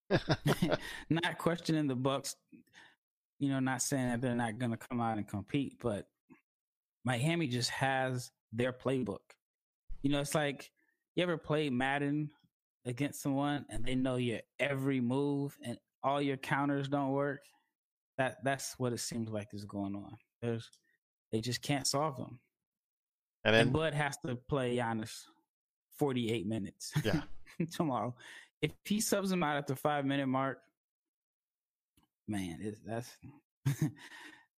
not 1.09 1.39
questioning 1.39 1.87
the 1.87 1.95
Bucks, 1.95 2.35
you 3.39 3.49
know, 3.49 3.59
not 3.59 3.81
saying 3.81 4.09
that 4.09 4.21
they're 4.21 4.35
not 4.35 4.59
going 4.59 4.71
to 4.71 4.77
come 4.77 5.01
out 5.01 5.17
and 5.17 5.27
compete, 5.27 5.77
but 5.81 6.07
Miami 7.07 7.47
just 7.47 7.69
has 7.69 8.31
their 8.51 8.73
playbook. 8.73 9.19
You 10.01 10.11
know, 10.11 10.19
it's 10.19 10.35
like 10.35 10.69
you 11.15 11.23
ever 11.23 11.37
play 11.37 11.69
Madden 11.69 12.29
against 12.85 13.21
someone 13.21 13.65
and 13.69 13.85
they 13.85 13.95
know 13.95 14.17
your 14.17 14.41
every 14.59 14.99
move 14.99 15.57
and 15.63 15.77
all 16.03 16.21
your 16.21 16.37
counters 16.37 16.89
don't 16.89 17.11
work. 17.11 17.41
That 18.17 18.43
that's 18.43 18.75
what 18.77 18.91
it 18.91 18.99
seems 18.99 19.29
like 19.29 19.47
is 19.53 19.65
going 19.65 19.95
on. 19.95 20.17
There's 20.41 20.69
they 21.31 21.39
just 21.39 21.61
can't 21.61 21.87
solve 21.87 22.17
them. 22.17 22.39
And 23.45 23.55
then 23.55 23.61
and 23.61 23.73
Bud 23.73 23.93
has 23.93 24.17
to 24.25 24.35
play 24.35 24.75
Giannis 24.75 25.23
48 25.97 26.45
minutes. 26.45 26.91
Yeah. 27.03 27.21
tomorrow 27.71 28.13
if 28.61 28.71
he 28.85 28.99
subs 28.99 29.31
him 29.31 29.43
out 29.43 29.57
at 29.57 29.67
the 29.67 29.75
five 29.75 30.05
minute 30.05 30.27
mark, 30.27 30.59
man, 32.27 32.59
it's, 32.61 32.79
that's 32.85 33.17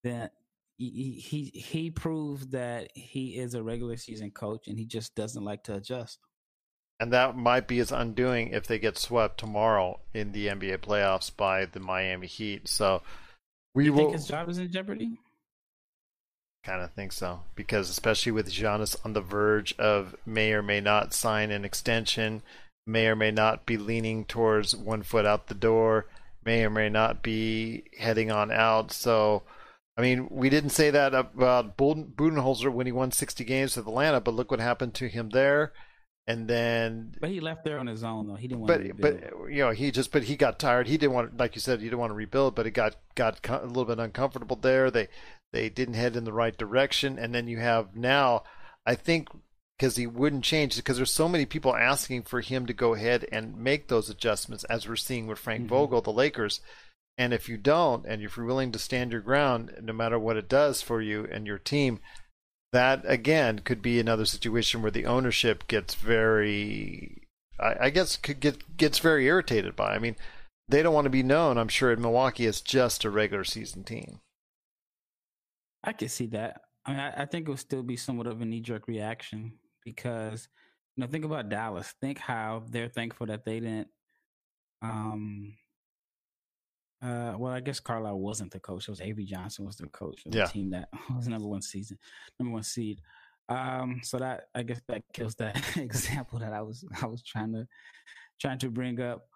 that 0.03 0.33
he, 0.79 1.13
he 1.19 1.59
he 1.59 1.91
proves 1.91 2.47
that 2.47 2.89
he 2.95 3.37
is 3.37 3.53
a 3.53 3.61
regular 3.61 3.97
season 3.97 4.31
coach 4.31 4.67
and 4.67 4.79
he 4.79 4.85
just 4.85 5.13
doesn't 5.13 5.43
like 5.43 5.63
to 5.65 5.75
adjust. 5.75 6.19
And 6.99 7.13
that 7.13 7.37
might 7.37 7.67
be 7.67 7.77
his 7.77 7.91
undoing 7.91 8.49
if 8.49 8.67
they 8.67 8.79
get 8.79 8.97
swept 8.97 9.39
tomorrow 9.39 9.99
in 10.13 10.31
the 10.31 10.47
NBA 10.47 10.79
playoffs 10.79 11.31
by 11.35 11.65
the 11.65 11.79
Miami 11.79 12.27
Heat. 12.27 12.67
So 12.67 13.01
we 13.75 13.85
you 13.85 13.93
will. 13.93 14.05
Think 14.05 14.13
his 14.13 14.27
job 14.27 14.49
is 14.49 14.57
in 14.57 14.71
jeopardy. 14.71 15.19
Kind 16.65 16.81
of 16.81 16.91
think 16.93 17.13
so 17.13 17.41
because 17.55 17.89
especially 17.89 18.31
with 18.31 18.49
Giannis 18.49 18.97
on 19.05 19.13
the 19.13 19.21
verge 19.21 19.77
of 19.77 20.15
may 20.25 20.51
or 20.53 20.63
may 20.63 20.81
not 20.81 21.13
sign 21.13 21.51
an 21.51 21.63
extension 21.63 22.41
may 22.89 23.07
or 23.07 23.15
may 23.15 23.31
not 23.31 23.65
be 23.65 23.77
leaning 23.77 24.25
towards 24.25 24.75
one 24.75 25.03
foot 25.03 25.25
out 25.25 25.47
the 25.47 25.53
door, 25.53 26.07
may 26.43 26.65
or 26.65 26.69
may 26.69 26.89
not 26.89 27.21
be 27.21 27.83
heading 27.97 28.31
on 28.31 28.51
out. 28.51 28.91
So, 28.91 29.43
I 29.99 30.01
mean, 30.01 30.29
we 30.31 30.49
didn't 30.49 30.69
say 30.69 30.91
that 30.91 31.13
about 31.13 31.75
Budenholzer 31.75 32.71
when 32.71 32.85
he 32.85 32.93
won 32.93 33.12
60 33.12 33.43
games 33.43 33.75
with 33.75 33.85
Atlanta, 33.85 34.21
but 34.21 34.33
look 34.33 34.49
what 34.49 34.62
happened 34.62 34.93
to 34.93 35.09
him 35.09 35.29
there. 35.31 35.73
And 36.25 36.47
then, 36.47 37.15
but 37.19 37.31
he 37.31 37.41
left 37.41 37.65
there 37.65 37.79
on 37.79 37.88
his 37.88 38.01
own 38.01 38.27
though. 38.27 38.35
He 38.35 38.47
didn't 38.47 38.62
want. 38.62 38.67
But 38.69 38.83
to 38.83 38.93
but 38.93 39.51
you 39.51 39.63
know 39.63 39.71
he 39.71 39.91
just 39.91 40.13
but 40.13 40.23
he 40.23 40.38
got 40.38 40.57
tired. 40.57 40.88
He 40.88 40.95
didn't 40.95 41.13
want 41.13 41.38
like 41.38 41.53
you 41.55 41.59
said 41.59 41.79
he 41.79 41.88
didn't 41.88 41.99
want 41.99 42.12
to 42.12 42.15
rebuild, 42.15 42.55
but 42.55 42.65
it 42.65 42.71
got 42.71 42.95
got 43.15 43.45
a 43.45 43.65
little 43.65 43.83
bit 43.83 43.99
uncomfortable 43.99 44.55
there. 44.55 44.89
They 44.89 45.09
they 45.51 45.67
didn't 45.67 45.95
head 45.95 46.15
in 46.15 46.23
the 46.23 46.31
right 46.31 46.55
direction, 46.55 47.19
and 47.19 47.35
then 47.35 47.47
you 47.47 47.57
have 47.57 47.93
now. 47.93 48.43
I 48.85 48.95
think 48.95 49.27
because 49.77 49.97
he 49.97 50.07
wouldn't 50.07 50.43
change 50.45 50.77
because 50.77 50.95
there's 50.97 51.12
so 51.12 51.27
many 51.27 51.45
people 51.45 51.75
asking 51.75 52.21
for 52.23 52.41
him 52.41 52.67
to 52.67 52.73
go 52.73 52.93
ahead 52.93 53.25
and 53.31 53.57
make 53.57 53.88
those 53.88 54.09
adjustments 54.09 54.63
as 54.65 54.88
we're 54.88 54.95
seeing 54.95 55.25
with 55.27 55.39
Frank 55.39 55.62
mm-hmm. 55.62 55.69
Vogel, 55.69 56.01
the 56.01 56.13
Lakers. 56.13 56.62
And 57.19 57.34
if 57.34 57.49
you 57.49 57.58
don't, 57.58 58.05
and 58.05 58.23
if 58.23 58.38
you're 58.38 58.45
willing 58.45 58.71
to 58.71 58.79
stand 58.79 59.12
your 59.12 59.19
ground, 59.19 59.75
no 59.82 59.91
matter 59.91 60.17
what 60.17 60.38
it 60.38 60.47
does 60.47 60.82
for 60.82 61.01
you 61.01 61.27
and 61.29 61.45
your 61.45 61.58
team, 61.58 61.99
that 62.71 63.01
again 63.03 63.60
could 63.60 63.82
be 63.82 63.99
another 63.99 64.23
situation 64.23 64.82
where 64.82 64.89
the 64.89 65.05
ownership 65.05 65.67
gets 65.67 65.95
very, 65.95 67.27
I, 67.60 67.75
I 67.82 67.89
guess, 67.89 68.15
could 68.15 68.39
get 68.39 68.77
gets 68.77 68.99
very 68.99 69.25
irritated 69.25 69.75
by. 69.75 69.93
I 69.93 69.99
mean, 69.99 70.15
they 70.69 70.82
don't 70.82 70.93
want 70.93 71.08
to 71.08 71.10
be 71.10 71.21
known. 71.21 71.58
I'm 71.58 71.67
sure 71.67 71.91
in 71.91 72.01
Milwaukee 72.01 72.45
as 72.45 72.62
just 72.62 73.03
a 73.03 73.10
regular 73.10 73.43
season 73.43 73.84
team. 73.84 74.21
I 75.84 75.91
can 75.91 76.08
see 76.08 76.27
that. 76.27 76.62
I 76.86 76.91
mean, 76.91 76.99
I, 77.01 77.23
I 77.23 77.25
think 77.25 77.49
it 77.49 77.51
would 77.51 77.60
still 77.60 77.84
be 77.84 77.97
somewhat 77.97 78.27
of 78.27 78.39
a 78.39 78.45
knee 78.45 78.62
jerk 78.62 78.88
reaction 78.88 79.60
because 79.84 80.47
you 80.95 81.01
know 81.01 81.08
think 81.08 81.25
about 81.25 81.49
Dallas. 81.49 81.93
Think 81.99 82.17
how 82.17 82.63
they're 82.69 82.88
thankful 82.88 83.27
that 83.27 83.43
they 83.43 83.60
didn't. 83.60 83.89
Um. 84.82 85.55
Uh, 87.01 87.33
well, 87.38 87.53
I 87.53 87.62
guess 87.62 87.79
Carlisle 87.79 88.19
wasn't 88.19 88.51
the 88.51 88.59
coach. 88.59 88.88
It 88.88 88.91
was 88.91 89.01
Avery 89.01 89.25
Johnson 89.25 89.65
was 89.65 89.77
the 89.77 89.88
coach 89.88 90.25
of 90.25 90.31
the 90.31 90.39
yeah. 90.39 90.45
team 90.45 90.69
that 90.71 90.89
was 91.15 91.27
number 91.27 91.47
one 91.47 91.62
season, 91.62 91.97
number 92.39 92.53
one 92.53 92.63
seed. 92.63 93.01
Um, 93.47 94.01
so 94.03 94.17
that 94.19 94.49
I 94.53 94.63
guess 94.63 94.81
that 94.88 95.01
kills 95.13 95.35
that 95.35 95.55
example 95.77 96.39
that 96.39 96.53
I 96.53 96.62
was 96.62 96.85
I 97.01 97.07
was 97.07 97.23
trying 97.23 97.53
to 97.53 97.67
trying 98.39 98.59
to 98.59 98.69
bring 98.69 99.01
up. 99.01 99.27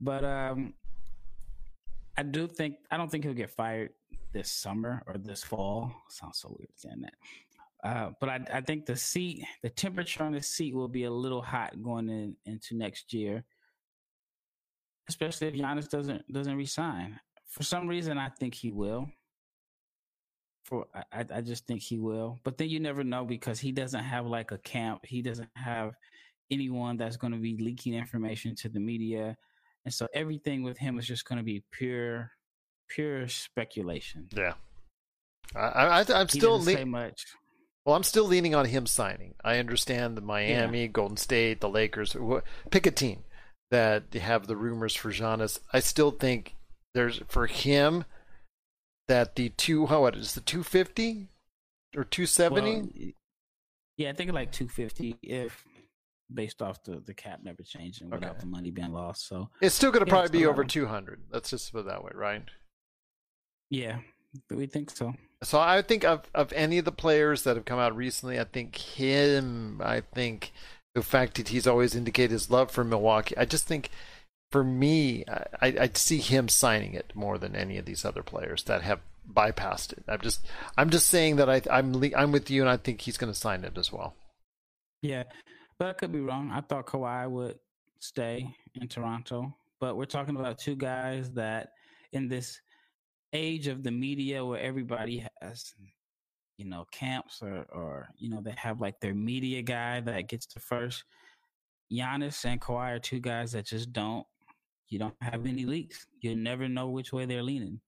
But 0.00 0.24
um, 0.24 0.74
I 2.16 2.22
do 2.22 2.46
think 2.46 2.76
I 2.90 2.96
don't 2.96 3.10
think 3.10 3.24
he'll 3.24 3.34
get 3.34 3.50
fired 3.50 3.90
this 4.32 4.50
summer 4.50 5.02
or 5.06 5.16
this 5.16 5.44
fall. 5.44 5.92
Sounds 6.08 6.38
so 6.38 6.54
weird 6.58 6.70
saying 6.76 7.02
that. 7.02 7.14
Uh, 7.84 8.10
but 8.20 8.28
I, 8.28 8.40
I, 8.52 8.60
think 8.60 8.86
the 8.86 8.94
seat, 8.94 9.44
the 9.62 9.68
temperature 9.68 10.22
on 10.22 10.32
the 10.32 10.40
seat 10.40 10.72
will 10.72 10.86
be 10.86 11.02
a 11.02 11.10
little 11.10 11.42
hot 11.42 11.82
going 11.82 12.08
in, 12.08 12.36
into 12.46 12.76
next 12.76 13.12
year, 13.12 13.42
especially 15.12 15.48
if 15.48 15.54
Giannis 15.54 15.88
doesn't 15.88 16.30
doesn't 16.32 16.56
resign. 16.56 17.20
For 17.46 17.62
some 17.62 17.86
reason, 17.86 18.16
I 18.16 18.30
think 18.40 18.54
he 18.54 18.70
will. 18.72 19.08
For 20.64 20.86
I, 21.12 21.24
I 21.34 21.40
just 21.42 21.66
think 21.66 21.82
he 21.82 21.98
will, 21.98 22.40
but 22.44 22.56
then 22.56 22.68
you 22.68 22.80
never 22.80 23.04
know 23.04 23.24
because 23.24 23.60
he 23.60 23.72
doesn't 23.72 24.02
have 24.02 24.26
like 24.26 24.52
a 24.52 24.58
camp. 24.58 25.00
He 25.04 25.20
doesn't 25.20 25.50
have 25.54 25.92
anyone 26.50 26.96
that's 26.96 27.16
going 27.16 27.32
to 27.32 27.38
be 27.38 27.56
leaking 27.58 27.94
information 27.94 28.54
to 28.56 28.68
the 28.68 28.80
media, 28.80 29.36
and 29.84 29.92
so 29.92 30.08
everything 30.14 30.62
with 30.62 30.78
him 30.78 30.98
is 30.98 31.06
just 31.06 31.26
going 31.26 31.38
to 31.38 31.44
be 31.44 31.62
pure, 31.72 32.30
pure 32.88 33.28
speculation. 33.28 34.28
Yeah. 34.34 34.54
I, 35.54 36.04
I, 36.08 36.20
am 36.20 36.28
still 36.28 36.58
le- 36.58 36.72
say 36.72 36.84
much. 36.84 37.26
Well, 37.84 37.96
I'm 37.96 38.04
still 38.04 38.24
leaning 38.24 38.54
on 38.54 38.64
him 38.64 38.86
signing. 38.86 39.34
I 39.44 39.58
understand 39.58 40.16
the 40.16 40.22
Miami, 40.22 40.82
yeah. 40.82 40.86
Golden 40.86 41.18
State, 41.18 41.60
the 41.60 41.68
Lakers. 41.68 42.16
Pick 42.70 42.86
a 42.86 42.90
team 42.90 43.24
that 43.72 44.10
they 44.10 44.18
have 44.18 44.46
the 44.46 44.54
rumors 44.54 44.94
for 44.94 45.10
Giannis. 45.10 45.58
I 45.72 45.80
still 45.80 46.10
think 46.10 46.54
there's 46.94 47.22
for 47.26 47.46
him 47.46 48.04
that 49.08 49.34
the 49.34 49.48
two 49.48 49.86
how 49.86 50.02
what 50.02 50.14
is 50.14 50.34
the 50.34 50.42
250 50.42 51.28
or 51.96 52.04
270? 52.04 52.70
Well, 52.70 53.12
yeah, 53.96 54.10
I 54.10 54.12
think 54.12 54.30
like 54.32 54.52
250 54.52 55.16
if 55.22 55.64
based 56.32 56.60
off 56.60 56.84
the 56.84 57.02
the 57.04 57.14
cap 57.14 57.40
never 57.42 57.62
changing 57.62 58.10
without 58.10 58.32
okay. 58.32 58.40
the 58.40 58.46
money 58.46 58.70
being 58.70 58.92
lost. 58.92 59.26
So 59.26 59.48
it's 59.62 59.74
still 59.74 59.90
going 59.90 60.04
to 60.04 60.10
probably 60.10 60.38
be 60.38 60.44
over 60.44 60.64
200. 60.64 61.22
Let's 61.32 61.48
just 61.48 61.72
put 61.72 61.80
it 61.80 61.86
that 61.86 62.04
way, 62.04 62.12
right? 62.14 62.42
Yeah, 63.70 64.00
we 64.50 64.66
think 64.66 64.90
so. 64.90 65.14
So 65.42 65.58
I 65.58 65.80
think 65.80 66.04
of 66.04 66.30
of 66.34 66.52
any 66.52 66.76
of 66.76 66.84
the 66.84 66.92
players 66.92 67.44
that 67.44 67.56
have 67.56 67.64
come 67.64 67.78
out 67.78 67.96
recently, 67.96 68.38
I 68.38 68.44
think 68.44 68.76
him. 68.76 69.80
I 69.82 70.02
think 70.14 70.52
the 70.94 71.02
fact 71.02 71.36
that 71.36 71.48
he's 71.48 71.66
always 71.66 71.94
indicated 71.94 72.32
his 72.32 72.50
love 72.50 72.70
for 72.70 72.84
Milwaukee. 72.84 73.36
I 73.36 73.44
just 73.44 73.66
think, 73.66 73.90
for 74.50 74.62
me, 74.62 75.24
I 75.28 75.46
I 75.62 75.90
see 75.94 76.18
him 76.18 76.48
signing 76.48 76.94
it 76.94 77.12
more 77.14 77.38
than 77.38 77.56
any 77.56 77.78
of 77.78 77.84
these 77.84 78.04
other 78.04 78.22
players 78.22 78.64
that 78.64 78.82
have 78.82 79.00
bypassed 79.30 79.92
it. 79.92 80.04
I'm 80.08 80.20
just 80.20 80.46
I'm 80.76 80.90
just 80.90 81.06
saying 81.06 81.36
that 81.36 81.48
I 81.48 81.62
I'm 81.70 82.02
I'm 82.16 82.32
with 82.32 82.50
you, 82.50 82.60
and 82.62 82.70
I 82.70 82.76
think 82.76 83.00
he's 83.00 83.16
going 83.16 83.32
to 83.32 83.38
sign 83.38 83.64
it 83.64 83.78
as 83.78 83.92
well. 83.92 84.14
Yeah, 85.00 85.24
but 85.78 85.88
I 85.88 85.92
could 85.94 86.12
be 86.12 86.20
wrong. 86.20 86.50
I 86.52 86.60
thought 86.60 86.86
Kawhi 86.86 87.28
would 87.30 87.58
stay 87.98 88.54
in 88.74 88.88
Toronto, 88.88 89.56
but 89.80 89.96
we're 89.96 90.04
talking 90.04 90.36
about 90.36 90.58
two 90.58 90.76
guys 90.76 91.30
that 91.32 91.70
in 92.12 92.28
this 92.28 92.60
age 93.32 93.66
of 93.66 93.82
the 93.82 93.90
media 93.90 94.44
where 94.44 94.60
everybody 94.60 95.26
has 95.40 95.72
you 96.62 96.70
know 96.70 96.86
camps 96.92 97.42
or 97.42 97.66
or 97.72 98.08
you 98.18 98.30
know 98.30 98.40
they 98.40 98.54
have 98.56 98.80
like 98.80 99.00
their 99.00 99.14
media 99.14 99.62
guy 99.62 100.00
that 100.00 100.28
gets 100.28 100.46
to 100.46 100.60
first 100.60 101.04
Giannis 101.92 102.44
and 102.44 102.60
Kawhi 102.60 102.96
are 102.96 102.98
two 102.98 103.20
guys 103.20 103.52
that 103.52 103.66
just 103.66 103.92
don't 103.92 104.26
you 104.88 104.98
don't 104.98 105.14
have 105.22 105.46
any 105.46 105.64
leaks. 105.64 106.06
You 106.20 106.36
never 106.36 106.68
know 106.68 106.88
which 106.88 107.12
way 107.12 107.24
they're 107.24 107.42
leaning. 107.42 107.80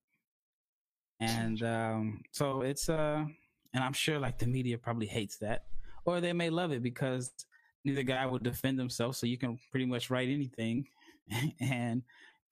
And 1.19 1.61
um 1.63 2.21
so 2.31 2.61
it's 2.61 2.89
uh 2.89 3.25
and 3.73 3.83
I'm 3.83 3.93
sure 3.93 4.19
like 4.19 4.37
the 4.39 4.47
media 4.47 4.77
probably 4.77 5.07
hates 5.07 5.37
that. 5.37 5.63
Or 6.05 6.21
they 6.21 6.33
may 6.33 6.49
love 6.49 6.71
it 6.71 6.83
because 6.83 7.31
neither 7.83 8.03
guy 8.03 8.25
would 8.25 8.43
defend 8.43 8.77
themselves, 8.77 9.17
so 9.17 9.25
you 9.25 9.37
can 9.37 9.57
pretty 9.71 9.85
much 9.85 10.09
write 10.09 10.29
anything 10.29 10.85
and 11.59 12.03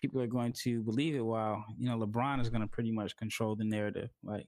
people 0.02 0.22
are 0.22 0.28
going 0.28 0.54
to 0.64 0.82
believe 0.82 1.16
it. 1.16 1.26
While 1.26 1.64
you 1.78 1.88
know 1.88 1.98
LeBron 1.98 2.42
is 2.42 2.50
going 2.50 2.62
to 2.62 2.68
pretty 2.68 2.92
much 2.92 3.16
control 3.18 3.56
the 3.56 3.64
narrative, 3.64 4.10
like 4.24 4.48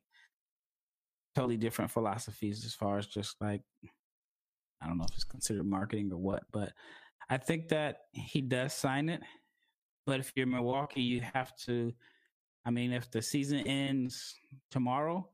totally 1.35 1.57
different 1.57 1.91
philosophies 1.91 2.65
as 2.65 2.73
far 2.73 2.97
as 2.97 3.07
just 3.07 3.35
like 3.41 3.61
I 4.81 4.87
don't 4.87 4.97
know 4.97 5.05
if 5.09 5.15
it's 5.15 5.23
considered 5.23 5.65
marketing 5.65 6.11
or 6.11 6.17
what, 6.17 6.43
but 6.51 6.71
I 7.29 7.37
think 7.37 7.69
that 7.69 8.01
he 8.11 8.41
does 8.41 8.73
sign 8.73 9.09
it. 9.09 9.21
But 10.05 10.19
if 10.19 10.31
you're 10.35 10.45
Milwaukee, 10.45 11.01
you 11.01 11.21
have 11.33 11.55
to. 11.65 11.91
I 12.65 12.71
mean, 12.71 12.91
if 12.91 13.09
the 13.09 13.21
season 13.21 13.59
ends 13.67 14.35
tomorrow, 14.71 15.27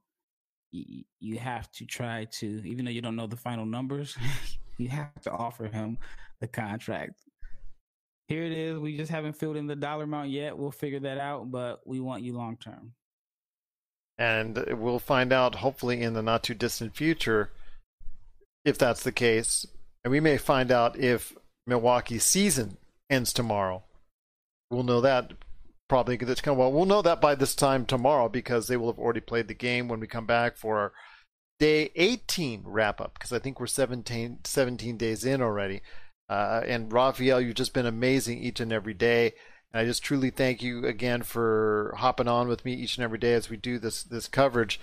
you, 0.71 1.03
you 1.19 1.37
have 1.37 1.71
to 1.73 1.85
try 1.85 2.25
to, 2.25 2.61
even 2.65 2.85
though 2.85 2.91
you 2.91 3.01
don't 3.01 3.15
know 3.15 3.27
the 3.27 3.37
final 3.37 3.65
numbers, 3.65 4.17
you 4.77 4.89
have 4.89 5.21
to 5.21 5.31
offer 5.31 5.65
him 5.65 5.97
the 6.39 6.47
contract. 6.47 7.21
Here 8.27 8.43
it 8.43 8.53
is. 8.53 8.79
We 8.79 8.95
just 8.95 9.11
haven't 9.11 9.33
filled 9.33 9.57
in 9.57 9.67
the 9.67 9.75
dollar 9.75 10.05
amount 10.05 10.29
yet. 10.29 10.57
We'll 10.57 10.71
figure 10.71 11.01
that 11.01 11.17
out, 11.17 11.51
but 11.51 11.81
we 11.85 11.99
want 11.99 12.23
you 12.23 12.33
long 12.33 12.57
term. 12.57 12.93
And 14.21 14.63
we'll 14.77 14.99
find 14.99 15.33
out, 15.33 15.55
hopefully, 15.55 16.03
in 16.03 16.13
the 16.13 16.21
not 16.21 16.43
too 16.43 16.53
distant 16.53 16.95
future, 16.95 17.49
if 18.63 18.77
that's 18.77 19.01
the 19.01 19.11
case. 19.11 19.65
And 20.03 20.11
we 20.11 20.19
may 20.19 20.37
find 20.37 20.71
out 20.71 20.95
if 20.95 21.33
Milwaukee's 21.65 22.23
season 22.23 22.77
ends 23.09 23.33
tomorrow. 23.33 23.81
We'll 24.69 24.83
know 24.83 25.01
that 25.01 25.31
probably 25.89 26.17
because 26.17 26.29
it's 26.29 26.39
come 26.39 26.55
well. 26.55 26.71
We'll 26.71 26.85
know 26.85 27.01
that 27.01 27.19
by 27.19 27.33
this 27.33 27.55
time 27.55 27.83
tomorrow 27.87 28.29
because 28.29 28.67
they 28.67 28.77
will 28.77 28.91
have 28.91 28.99
already 28.99 29.21
played 29.21 29.47
the 29.47 29.55
game 29.55 29.87
when 29.87 29.99
we 29.99 30.05
come 30.05 30.27
back 30.27 30.55
for 30.55 30.77
our 30.77 30.93
day 31.59 31.89
18 31.95 32.61
wrap 32.63 33.01
up 33.01 33.15
because 33.15 33.33
I 33.33 33.39
think 33.39 33.59
we're 33.59 33.65
17, 33.65 34.41
17 34.43 34.97
days 34.97 35.25
in 35.25 35.41
already. 35.41 35.81
Uh, 36.29 36.61
and 36.67 36.93
Rafael, 36.93 37.41
you've 37.41 37.55
just 37.55 37.73
been 37.73 37.87
amazing 37.87 38.37
each 38.37 38.59
and 38.59 38.71
every 38.71 38.93
day. 38.93 39.33
And 39.73 39.81
I 39.81 39.85
just 39.85 40.03
truly 40.03 40.29
thank 40.29 40.61
you 40.61 40.85
again 40.85 41.23
for 41.23 41.93
hopping 41.97 42.27
on 42.27 42.47
with 42.47 42.65
me 42.65 42.73
each 42.73 42.97
and 42.97 43.03
every 43.03 43.17
day 43.17 43.33
as 43.33 43.49
we 43.49 43.57
do 43.57 43.79
this 43.79 44.03
this 44.03 44.27
coverage. 44.27 44.79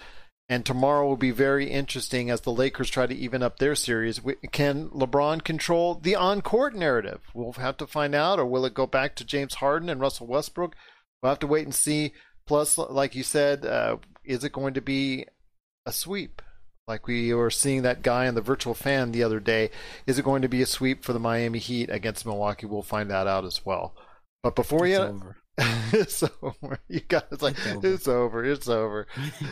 And 0.51 0.65
tomorrow 0.65 1.07
will 1.07 1.17
be 1.17 1.31
very 1.31 1.69
interesting 1.69 2.31
as 2.31 2.41
the 2.41 2.53
Lakers 2.53 2.89
try 2.89 3.07
to 3.07 3.15
even 3.15 3.43
up 3.43 3.59
their 3.59 3.75
series. 3.75 4.19
Can 4.51 4.89
LeBron 4.89 5.45
control 5.45 5.95
the 5.95 6.17
on 6.17 6.41
court 6.41 6.75
narrative? 6.75 7.21
We'll 7.35 7.53
have 7.53 7.77
to 7.77 7.87
find 7.87 8.15
out, 8.15 8.39
or 8.39 8.47
will 8.47 8.65
it 8.65 8.73
go 8.73 8.87
back 8.87 9.15
to 9.17 9.27
James 9.27 9.57
Harden 9.57 9.91
and 9.91 10.01
Russell 10.01 10.27
Westbrook? 10.27 10.75
We'll 11.23 11.33
have 11.33 11.39
to 11.41 11.47
wait 11.47 11.67
and 11.67 11.75
see. 11.75 12.15
Plus, 12.47 12.79
like 12.79 13.15
you 13.15 13.23
said, 13.23 13.67
uh, 13.67 13.99
is 14.25 14.43
it 14.43 14.53
going 14.53 14.73
to 14.73 14.81
be 14.81 15.27
a 15.85 15.93
sweep? 15.93 16.41
Like 16.87 17.07
we 17.07 17.35
were 17.35 17.51
seeing 17.51 17.83
that 17.83 18.03
guy 18.03 18.27
on 18.27 18.35
the 18.35 18.41
virtual 18.41 18.73
fan 18.73 19.13
the 19.13 19.23
other 19.23 19.41
day. 19.41 19.69
Is 20.07 20.19
it 20.19 20.25
going 20.25 20.41
to 20.41 20.49
be 20.49 20.63
a 20.63 20.67
sweep 20.67 21.05
for 21.05 21.13
the 21.13 21.19
Miami 21.19 21.59
Heat 21.59 21.91
against 21.91 22.25
Milwaukee? 22.25 22.65
We'll 22.65 22.81
find 22.81 23.11
that 23.11 23.27
out 23.27 23.45
as 23.45 23.67
well. 23.67 23.95
But 24.43 24.57
before 24.57 24.87
it's 24.87 24.99
you, 24.99 25.05
over. 25.05 25.37
it's 25.93 26.23
over. 26.43 26.79
You 26.89 27.01
guys 27.01 27.23
like 27.41 27.57
it's 27.59 27.67
over. 27.67 27.87
It's 27.87 28.09
over. 28.09 28.45
It's 28.45 28.69
over. 28.69 29.07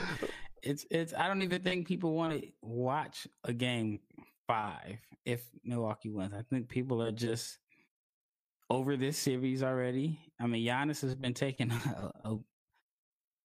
it's 0.63 0.87
it's. 0.91 1.15
I 1.15 1.29
don't 1.29 1.43
even 1.43 1.63
think 1.63 1.87
people 1.87 2.15
want 2.15 2.41
to 2.41 2.49
watch 2.63 3.27
a 3.45 3.53
game 3.53 4.01
five 4.47 4.99
if 5.25 5.43
Milwaukee 5.65 6.11
wins. 6.11 6.35
I 6.35 6.43
think 6.43 6.69
people 6.69 7.03
are 7.03 7.13
just 7.13 7.59
over 8.71 8.97
this 8.97 9.19
series 9.19 9.63
already. 9.63 10.19
I 10.41 10.47
mean, 10.47 10.67
Giannis 10.67 11.03
has 11.03 11.15
been 11.15 11.35
taking 11.35 11.71
a, 12.25 12.29
a 12.29 12.39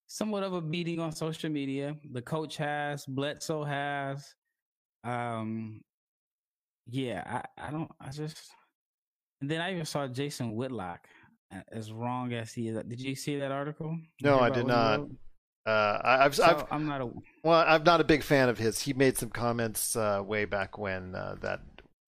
somewhat 0.08 0.44
of 0.44 0.54
a 0.54 0.62
beating 0.62 1.00
on 1.00 1.12
social 1.12 1.50
media. 1.50 1.96
The 2.12 2.22
coach 2.22 2.58
has, 2.58 3.06
Bledsoe 3.06 3.64
has. 3.64 4.36
Um, 5.04 5.82
yeah, 6.88 7.44
I, 7.58 7.68
I 7.68 7.72
don't, 7.72 7.92
I 8.00 8.10
just, 8.10 8.52
and 9.40 9.50
then 9.50 9.62
I 9.62 9.74
even 9.74 9.86
saw 9.86 10.08
Jason 10.08 10.54
Whitlock, 10.54 11.08
as 11.72 11.92
wrong 11.92 12.34
as 12.34 12.54
he 12.54 12.68
is. 12.68 12.84
Did 12.84 13.02
you 13.02 13.16
see 13.16 13.38
that 13.40 13.52
article? 13.52 13.98
No, 14.22 14.40
I 14.40 14.50
did 14.50 14.68
not. 14.68 15.08
Uh, 15.66 16.00
I've, 16.04 16.36
so 16.36 16.44
I've, 16.44 16.66
I'm 16.72 16.88
not 16.88 17.02
a 17.02 17.10
well. 17.44 17.64
I'm 17.68 17.84
not 17.84 18.02
a 18.02 18.04
big 18.04 18.24
fan 18.24 18.50
of 18.50 18.58
his. 18.58 18.80
He 18.80 18.94
made 18.94 19.18
some 19.18 19.30
comments 19.30 19.96
uh, 19.96 20.22
way 20.26 20.46
back 20.46 20.78
when 20.80 21.14
uh, 21.14 21.36
that 21.42 21.62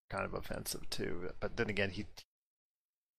kind 0.10 0.26
of 0.26 0.34
offensive 0.34 0.90
too. 0.90 1.30
But 1.40 1.56
then 1.56 1.70
again, 1.70 1.92
he 1.92 2.06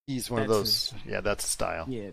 he's 0.06 0.30
one 0.30 0.42
of 0.42 0.48
those. 0.48 0.90
His, 0.90 1.12
yeah, 1.12 1.20
that's 1.20 1.46
style. 1.46 1.86
Yeah, 1.88 2.10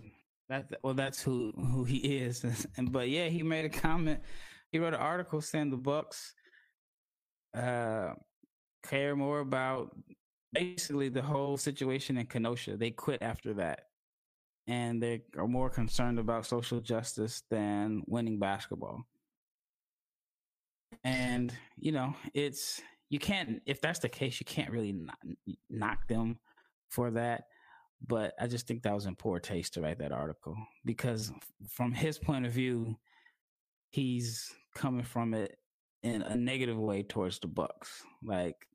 that 0.49 0.67
well, 0.83 0.93
that's 0.93 1.21
who 1.21 1.51
who 1.55 1.83
he 1.83 1.97
is. 1.97 2.45
and 2.77 2.91
but 2.91 3.09
yeah, 3.09 3.27
he 3.27 3.41
made 3.41 3.65
a 3.65 3.69
comment. 3.69 4.19
He 4.71 4.77
wrote 4.77 4.93
an 4.93 4.99
article 4.99 5.41
saying 5.41 5.71
the 5.71 5.77
Bucks 5.77 6.33
uh, 7.55 8.13
care 8.83 9.15
more 9.15 9.39
about 9.39 9.95
basically 10.53 11.09
the 11.09 11.21
whole 11.21 11.57
situation 11.57 12.17
in 12.17 12.25
Kenosha. 12.25 12.77
They 12.77 12.91
quit 12.91 13.21
after 13.21 13.55
that, 13.55 13.87
and 14.67 15.01
they 15.01 15.21
are 15.37 15.47
more 15.47 15.69
concerned 15.69 16.19
about 16.19 16.45
social 16.45 16.79
justice 16.79 17.43
than 17.49 18.03
winning 18.07 18.39
basketball. 18.39 19.05
And 21.03 21.53
you 21.77 21.91
know, 21.91 22.15
it's 22.33 22.81
you 23.09 23.19
can't 23.19 23.61
if 23.65 23.81
that's 23.81 23.99
the 23.99 24.09
case, 24.09 24.39
you 24.39 24.45
can't 24.45 24.71
really 24.71 24.93
knock, 24.93 25.19
knock 25.69 26.07
them 26.07 26.39
for 26.89 27.11
that 27.11 27.43
but 28.05 28.33
I 28.39 28.47
just 28.47 28.67
think 28.67 28.83
that 28.83 28.93
was 28.93 29.05
in 29.05 29.15
poor 29.15 29.39
taste 29.39 29.75
to 29.75 29.81
write 29.81 29.99
that 29.99 30.11
article 30.11 30.57
because 30.85 31.31
from 31.67 31.93
his 31.93 32.17
point 32.17 32.45
of 32.45 32.51
view, 32.51 32.97
he's 33.91 34.51
coming 34.75 35.03
from 35.03 35.33
it 35.33 35.57
in 36.03 36.21
a 36.23 36.35
negative 36.35 36.77
way 36.77 37.03
towards 37.03 37.39
the 37.39 37.47
Bucks. 37.47 38.03
Like 38.23 38.67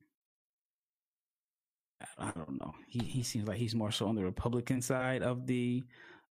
I 2.19 2.31
don't 2.33 2.61
know. 2.61 2.75
He 2.89 3.01
he 3.01 3.23
seems 3.23 3.49
like 3.49 3.59
he's 3.59 3.75
more 3.75 3.91
so 3.91 4.07
on 4.09 4.15
the 4.15 4.25
Republican 4.25 4.83
side 4.83 5.23
of 5.23 5.47
the 5.47 5.85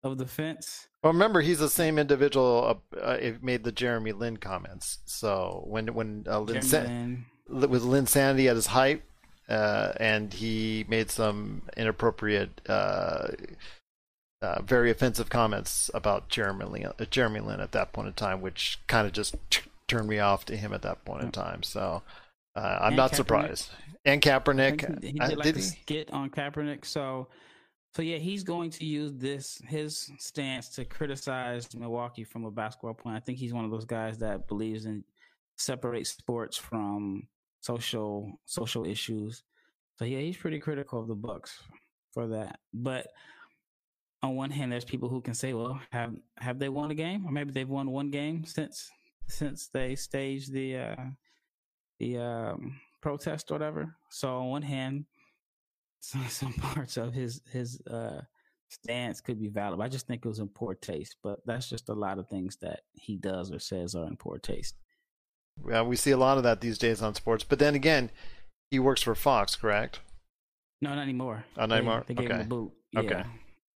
of 0.03 0.19
the 0.19 0.27
fence. 0.27 0.89
Well, 1.03 1.13
remember 1.13 1.41
he's 1.41 1.59
the 1.59 1.71
same 1.71 1.99
individual 1.99 2.81
uh, 2.95 2.99
uh, 2.99 3.33
made 3.41 3.65
the 3.65 3.73
Jeremy 3.73 4.13
Lin 4.13 4.37
comments. 4.37 4.99
So 5.07 5.65
when 5.67 5.95
when 5.95 6.25
uh, 6.29 6.41
Lin, 6.41 6.61
Lin 7.49 7.71
with 7.71 7.83
Linsanity 7.83 8.49
at 8.49 8.57
his 8.57 8.67
height, 8.67 9.03
uh, 9.49 9.93
and 9.99 10.33
he 10.33 10.85
made 10.89 11.11
some 11.11 11.63
inappropriate, 11.77 12.61
uh, 12.69 13.29
uh, 14.43 14.63
very 14.63 14.91
offensive 14.91 15.29
comments 15.29 15.91
about 15.95 16.29
Jeremy 16.29 16.65
Lin, 16.67 16.87
uh, 16.87 17.05
Jeremy 17.11 17.41
Lin 17.41 17.61
at 17.61 17.73
that 17.73 17.93
point 17.93 18.09
in 18.09 18.15
time, 18.15 18.41
which 18.41 18.79
kind 18.87 19.07
of 19.07 19.13
just 19.13 19.37
turned 19.87 20.09
me 20.09 20.19
off 20.19 20.45
to 20.47 20.57
him 20.57 20.73
at 20.73 20.83
that 20.83 21.05
point 21.05 21.23
in 21.23 21.33
time. 21.33 21.63
So 21.63 22.03
uh, 22.57 22.79
I'm 22.81 22.89
and 22.89 22.97
not 22.97 23.13
Kaepernick. 23.13 23.17
surprised. 23.17 23.71
And 24.05 24.21
Kaepernick, 24.21 25.03
he, 25.03 25.13
he 25.13 25.19
did 25.19 25.39
like 25.39 25.45
did 25.45 25.57
a 25.57 25.63
skit 25.63 26.11
on 26.13 26.31
Kaepernick, 26.31 26.85
so. 26.85 27.29
So 27.95 28.03
yeah, 28.03 28.17
he's 28.17 28.43
going 28.43 28.71
to 28.71 28.85
use 28.85 29.13
this 29.15 29.63
his 29.69 30.11
stance 30.19 30.69
to 30.71 30.85
criticize 30.85 31.73
Milwaukee 31.77 32.25
from 32.25 32.45
a 32.45 32.51
basketball 32.51 32.95
point. 32.95 33.15
I 33.17 33.21
think 33.21 33.39
he's 33.39 33.55
one 33.55 33.65
of 33.65 33.71
those 33.71 33.85
guys 33.85 34.19
that 34.19 34.49
believes 34.49 34.85
in 34.85 35.05
separate 35.57 36.05
sports 36.09 36.57
from 36.57 37.29
social 37.61 38.41
social 38.47 38.85
issues. 38.85 39.45
So 39.97 40.05
yeah, 40.05 40.19
he's 40.19 40.37
pretty 40.37 40.59
critical 40.59 41.01
of 41.01 41.07
the 41.07 41.15
Bucks 41.15 41.63
for 42.13 42.27
that. 42.29 42.59
But 42.73 43.07
on 44.23 44.37
one 44.37 44.51
hand, 44.51 44.73
there's 44.73 44.85
people 44.85 45.09
who 45.09 45.21
can 45.21 45.35
say, 45.35 45.53
"Well, 45.53 45.81
have 45.91 46.15
have 46.39 46.59
they 46.59 46.69
won 46.69 46.91
a 46.91 46.95
game, 46.95 47.27
or 47.27 47.33
maybe 47.33 47.53
they've 47.53 47.69
won 47.69 47.91
one 47.91 48.11
game 48.11 48.45
since 48.45 48.91
since 49.29 49.69
they 49.69 49.95
staged 49.95 50.53
the 50.53 50.77
uh, 50.77 51.05
the 51.99 52.19
um, 52.19 52.81
protest 53.05 53.51
or 53.51 53.55
whatever." 53.55 53.95
So 54.11 54.39
on 54.39 54.49
one 54.49 54.63
hand, 54.63 55.05
some 56.01 56.27
some 56.29 56.53
parts 56.55 56.97
of 56.97 57.13
his 57.13 57.41
his 57.53 57.81
uh, 57.83 58.23
stance 58.69 59.21
could 59.21 59.41
be 59.41 59.49
valid. 59.49 59.81
I 59.81 59.89
just 59.89 60.07
think 60.07 60.25
it 60.25 60.29
was 60.29 60.39
in 60.39 60.49
poor 60.49 60.75
taste. 60.75 61.17
But 61.23 61.41
that's 61.47 61.69
just 61.69 61.89
a 61.89 61.95
lot 61.95 62.19
of 62.19 62.29
things 62.29 62.57
that 62.63 62.81
he 62.93 63.17
does 63.17 63.53
or 63.53 63.59
says 63.59 63.95
are 63.95 64.07
in 64.07 64.17
poor 64.17 64.39
taste. 64.39 64.75
Yeah, 65.69 65.83
we 65.83 65.97
see 65.97 66.11
a 66.11 66.17
lot 66.17 66.37
of 66.37 66.43
that 66.43 66.61
these 66.61 66.79
days 66.79 67.01
on 67.01 67.15
sports. 67.15 67.45
But 67.45 67.59
then 67.61 67.75
again, 67.75 68.11
he 68.71 68.79
works 68.79 69.03
for 69.03 69.15
Fox, 69.15 69.55
correct? 69.55 70.01
No, 70.83 70.91
not 70.95 71.03
anymore. 71.03 71.45
Oh, 71.57 71.67
not 71.67 71.77
anymore. 71.77 72.05
They 72.07 72.15
gave 72.15 72.27
okay. 72.27 72.35
him 72.35 72.41
a 72.41 72.45
boot. 72.45 72.73
Yeah. 72.93 73.01
Okay. 73.01 73.23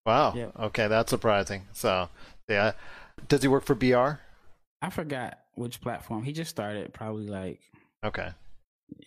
Wow. 0.07 0.33
Yeah. 0.35 0.51
Okay, 0.59 0.89
that's 0.89 1.11
surprising. 1.11 1.67
So, 1.73 2.09
yeah, 2.49 2.73
does 3.29 3.43
he 3.43 3.49
work 3.49 3.65
for 3.65 3.75
BR? 3.75 4.21
I 4.81 4.91
forgot 4.91 5.39
which 5.55 5.81
platform. 5.81 6.23
He 6.23 6.33
just 6.33 6.51
started, 6.51 6.95
probably 6.95 7.27
like. 7.27 7.61
Okay. 8.05 8.31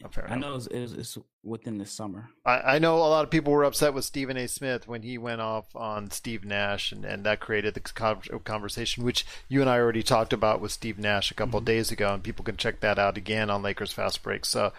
Oh, 0.04 0.10
I 0.28 0.36
know 0.36 0.52
it 0.52 0.56
was, 0.56 0.68
it 0.68 0.80
was, 0.80 0.94
it's 0.94 1.18
within 1.44 1.78
the 1.78 1.86
summer. 1.86 2.30
I, 2.46 2.76
I 2.76 2.80
know 2.80 2.98
a 2.98 3.00
lot 3.00 3.24
of 3.24 3.32
people 3.32 3.52
were 3.52 3.64
upset 3.64 3.94
with 3.94 4.06
Stephen 4.06 4.38
A. 4.38 4.48
Smith 4.48 4.88
when 4.88 5.04
he 5.04 5.18
went 5.18 5.42
off 5.42 5.76
on 5.76 6.12
Steve 6.12 6.46
Nash, 6.46 6.92
and, 6.92 7.04
and 7.06 7.26
that 7.26 7.40
created 7.40 7.74
the 7.74 7.82
conversation, 8.44 9.04
which 9.04 9.26
you 9.48 9.62
and 9.62 9.70
I 9.70 9.78
already 9.78 10.04
talked 10.04 10.34
about 10.34 10.62
with 10.62 10.72
Steve 10.72 11.00
Nash 11.00 11.32
a 11.32 11.34
couple 11.34 11.60
mm-hmm. 11.60 11.66
days 11.66 11.92
ago, 11.92 12.14
and 12.14 12.24
people 12.24 12.46
can 12.46 12.58
check 12.58 12.80
that 12.80 13.00
out 13.00 13.18
again 13.18 13.50
on 13.50 13.62
Lakers 13.62 13.92
Fast 13.92 14.24
Break. 14.24 14.46
So 14.46 14.74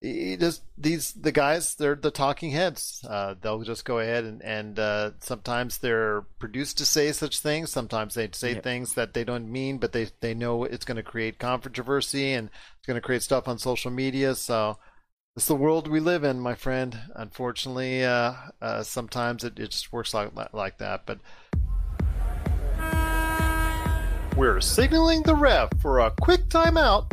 just 0.00 0.62
these 0.76 1.12
the 1.14 1.32
guys 1.32 1.74
they're 1.74 1.96
the 1.96 2.10
talking 2.10 2.52
heads 2.52 3.04
uh, 3.08 3.34
they'll 3.40 3.62
just 3.62 3.84
go 3.84 3.98
ahead 3.98 4.22
and 4.22 4.42
and 4.42 4.78
uh, 4.78 5.10
sometimes 5.18 5.78
they're 5.78 6.22
produced 6.38 6.78
to 6.78 6.84
say 6.84 7.10
such 7.10 7.40
things 7.40 7.70
sometimes 7.70 8.14
they 8.14 8.28
say 8.32 8.54
yep. 8.54 8.62
things 8.62 8.94
that 8.94 9.12
they 9.12 9.24
don't 9.24 9.50
mean 9.50 9.76
but 9.78 9.90
they 9.92 10.06
they 10.20 10.34
know 10.34 10.62
it's 10.62 10.84
going 10.84 10.96
to 10.96 11.02
create 11.02 11.40
controversy 11.40 12.32
and 12.32 12.48
it's 12.78 12.86
going 12.86 12.94
to 12.94 13.00
create 13.00 13.22
stuff 13.22 13.48
on 13.48 13.58
social 13.58 13.90
media 13.90 14.36
so 14.36 14.78
It's 15.38 15.46
the 15.46 15.54
world 15.54 15.86
we 15.86 16.00
live 16.00 16.24
in, 16.24 16.40
my 16.40 16.56
friend. 16.56 16.98
Unfortunately, 17.14 18.04
uh, 18.04 18.34
uh, 18.60 18.82
sometimes 18.82 19.44
it, 19.44 19.56
it 19.60 19.70
just 19.70 19.92
works 19.92 20.12
like, 20.12 20.32
like 20.52 20.78
that. 20.78 21.06
But 21.06 21.20
we're 24.36 24.60
signaling 24.60 25.22
the 25.22 25.36
ref 25.36 25.70
for 25.80 26.00
a 26.00 26.10
quick 26.10 26.48
timeout, 26.48 27.12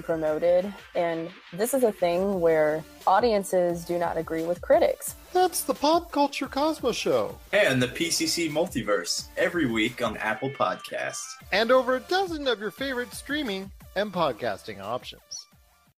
promoted, 0.00 0.72
and 0.94 1.28
this 1.52 1.74
is 1.74 1.82
a 1.82 1.90
thing 1.90 2.40
where 2.40 2.84
audiences 3.06 3.84
do 3.84 3.98
not 3.98 4.16
agree 4.16 4.44
with 4.44 4.62
critics. 4.62 5.16
That's 5.32 5.62
the 5.64 5.74
Pop 5.74 6.12
Culture 6.12 6.46
Cosmos 6.46 6.96
Show. 6.96 7.36
And 7.52 7.82
the 7.82 7.88
PCC 7.88 8.48
Multiverse 8.48 9.26
every 9.36 9.66
week 9.66 10.00
on 10.00 10.16
Apple 10.18 10.50
Podcasts. 10.50 11.26
And 11.50 11.72
over 11.72 11.96
a 11.96 12.00
dozen 12.00 12.46
of 12.46 12.60
your 12.60 12.70
favorite 12.70 13.12
streaming 13.12 13.72
and 13.96 14.12
podcasting 14.12 14.80
options. 14.80 15.46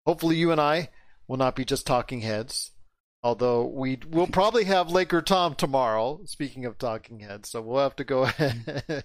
Hopefully, 0.05 0.35
you 0.35 0.51
and 0.51 0.59
I 0.59 0.89
will 1.27 1.37
not 1.37 1.55
be 1.55 1.63
just 1.63 1.87
talking 1.87 2.21
heads. 2.21 2.71
Although 3.25 3.65
we 3.65 3.97
will 4.07 4.27
probably 4.27 4.65
have 4.65 4.91
Laker 4.91 5.19
Tom 5.19 5.55
tomorrow. 5.55 6.19
Speaking 6.25 6.63
of 6.63 6.77
talking 6.77 7.21
heads, 7.21 7.49
so 7.49 7.59
we'll 7.59 7.81
have 7.81 7.95
to 7.95 8.03
go 8.03 8.21
ahead. 8.23 9.03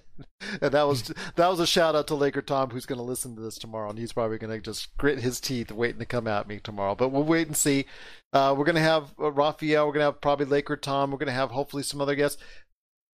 and 0.60 0.72
that 0.72 0.86
was 0.86 1.10
that 1.36 1.48
was 1.48 1.58
a 1.58 1.66
shout 1.66 1.96
out 1.96 2.06
to 2.08 2.14
Laker 2.14 2.42
Tom, 2.42 2.68
who's 2.68 2.84
going 2.84 2.98
to 2.98 3.02
listen 3.02 3.34
to 3.34 3.40
this 3.40 3.56
tomorrow, 3.56 3.88
and 3.88 3.98
he's 3.98 4.12
probably 4.12 4.36
going 4.36 4.52
to 4.52 4.60
just 4.60 4.94
grit 4.98 5.20
his 5.20 5.40
teeth 5.40 5.72
waiting 5.72 6.00
to 6.00 6.04
come 6.04 6.26
at 6.26 6.46
me 6.46 6.60
tomorrow. 6.62 6.94
But 6.94 7.08
we'll 7.08 7.24
wait 7.24 7.46
and 7.46 7.56
see. 7.56 7.86
Uh, 8.30 8.54
we're 8.54 8.66
going 8.66 8.74
to 8.74 8.82
have 8.82 9.14
uh, 9.18 9.32
Rafael. 9.32 9.86
We're 9.86 9.94
going 9.94 10.02
to 10.02 10.12
have 10.12 10.20
probably 10.20 10.44
Laker 10.44 10.76
Tom. 10.76 11.10
We're 11.10 11.16
going 11.16 11.28
to 11.28 11.32
have 11.32 11.52
hopefully 11.52 11.82
some 11.82 12.02
other 12.02 12.14
guests. 12.14 12.42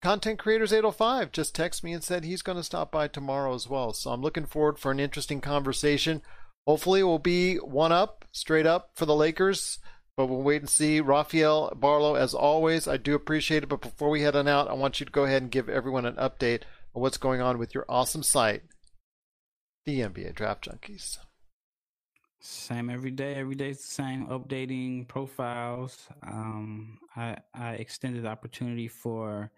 Content 0.02 0.40
Creators 0.40 0.72
805 0.72 1.30
just 1.30 1.56
texted 1.56 1.84
me 1.84 1.92
and 1.92 2.02
said 2.02 2.24
he's 2.24 2.42
going 2.42 2.58
to 2.58 2.64
stop 2.64 2.90
by 2.90 3.06
tomorrow 3.06 3.54
as 3.54 3.68
well. 3.68 3.92
So 3.92 4.10
I'm 4.10 4.22
looking 4.22 4.44
forward 4.44 4.80
for 4.80 4.90
an 4.90 4.98
interesting 4.98 5.40
conversation. 5.40 6.20
Hopefully, 6.66 6.98
it 6.98 7.04
will 7.04 7.20
be 7.20 7.58
one 7.58 7.92
up, 7.92 8.24
straight 8.32 8.66
up 8.66 8.90
for 8.96 9.06
the 9.06 9.14
Lakers. 9.14 9.78
But 10.16 10.26
we'll 10.26 10.42
wait 10.42 10.62
and 10.62 10.70
see. 10.70 11.00
Rafael 11.00 11.72
Barlow, 11.76 12.14
as 12.14 12.32
always, 12.32 12.88
I 12.88 12.96
do 12.96 13.14
appreciate 13.14 13.62
it. 13.62 13.68
But 13.68 13.82
before 13.82 14.08
we 14.08 14.22
head 14.22 14.34
on 14.34 14.48
out, 14.48 14.68
I 14.68 14.72
want 14.72 14.98
you 14.98 15.06
to 15.06 15.12
go 15.12 15.24
ahead 15.24 15.42
and 15.42 15.50
give 15.50 15.68
everyone 15.68 16.06
an 16.06 16.16
update 16.16 16.62
on 16.94 17.02
what's 17.02 17.18
going 17.18 17.42
on 17.42 17.58
with 17.58 17.74
your 17.74 17.84
awesome 17.88 18.22
site, 18.22 18.62
the 19.84 20.00
NBA 20.00 20.34
Draft 20.34 20.68
Junkies. 20.68 21.18
Same 22.40 22.88
every 22.88 23.10
day. 23.10 23.34
Every 23.34 23.56
day 23.56 23.70
is 23.70 23.78
the 23.78 23.88
same. 23.88 24.26
Updating 24.28 25.06
profiles. 25.06 26.06
Um, 26.22 26.98
I 27.14 27.38
I 27.52 27.72
extended 27.72 28.24
the 28.24 28.28
opportunity 28.28 28.88
for 28.88 29.50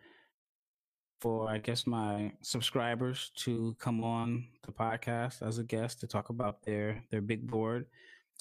for 1.21 1.51
I 1.51 1.59
guess 1.59 1.87
my 1.87 2.33
subscribers 2.40 3.31
to 3.44 3.77
come 3.79 4.03
on 4.03 4.49
the 4.64 4.73
podcast 4.73 5.42
as 5.47 5.59
a 5.59 5.64
guest 5.64 6.01
to 6.01 6.07
talk 6.07 6.31
about 6.31 6.62
their 6.62 7.05
their 7.11 7.21
big 7.21 7.47
board 7.47 7.87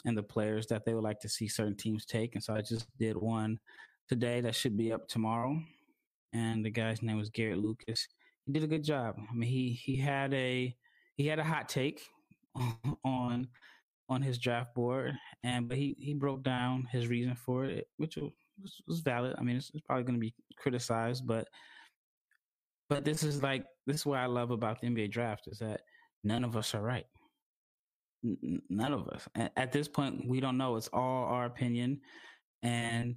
and 0.06 0.18
the 0.18 0.24
players 0.24 0.68
that 0.68 0.86
they 0.86 0.94
would 0.94 1.04
like 1.04 1.20
to 1.22 1.30
see 1.30 1.48
certain 1.48 1.76
teams 1.76 2.06
take. 2.06 2.36
And 2.36 2.44
so 2.44 2.54
I 2.54 2.62
just 2.62 2.88
did 2.98 3.18
one 3.18 3.60
today 4.08 4.42
that 4.42 4.56
should 4.56 4.78
be 4.78 4.94
up 4.94 5.08
tomorrow. 5.08 5.60
And 6.34 6.64
the 6.64 6.70
guy's 6.70 7.02
name 7.02 7.18
was 7.18 7.30
Garrett 7.30 7.60
Lucas. 7.60 8.08
He 8.46 8.54
did 8.54 8.64
a 8.64 8.68
good 8.68 8.84
job. 8.84 9.16
I 9.18 9.34
mean, 9.34 9.50
he 9.50 9.72
he 9.72 9.96
had 9.96 10.34
a 10.34 10.76
he 11.16 11.28
had 11.28 11.40
a 11.40 11.44
hot 11.44 11.68
take 11.68 12.02
on 13.04 13.48
on 14.10 14.22
his 14.22 14.38
draft 14.38 14.74
board, 14.74 15.16
and 15.44 15.68
but 15.68 15.78
he 15.78 15.96
he 16.00 16.14
broke 16.14 16.44
down 16.44 16.88
his 16.92 17.08
reason 17.08 17.36
for 17.36 17.66
it, 17.66 17.88
which 17.98 18.18
was, 18.18 18.82
was 18.88 19.00
valid. 19.02 19.36
I 19.38 19.44
mean, 19.44 19.58
it's, 19.58 19.72
it's 19.74 19.86
probably 19.86 20.04
going 20.04 20.16
to 20.16 20.22
be 20.22 20.34
criticized, 20.58 21.28
but 21.28 21.48
but 22.90 23.04
this 23.04 23.24
is 23.24 23.44
like 23.44 23.66
this 23.86 23.98
is 23.98 24.06
what 24.06 24.20
I 24.20 24.28
love 24.28 24.52
about 24.52 24.80
the 24.80 24.88
NBA 24.88 25.12
draft 25.12 25.48
is 25.48 25.60
that 25.60 25.82
none 26.24 26.44
of 26.44 26.56
us 26.56 26.74
are 26.74 26.82
right 26.82 27.06
none 28.70 28.94
of 28.94 29.08
us. 29.10 29.28
At 29.56 29.72
this 29.72 29.88
point 29.88 30.28
we 30.28 30.40
don't 30.40 30.58
know. 30.58 30.76
It's 30.76 30.90
all 30.94 31.26
our 31.26 31.46
opinion. 31.46 32.02
And 32.64 33.16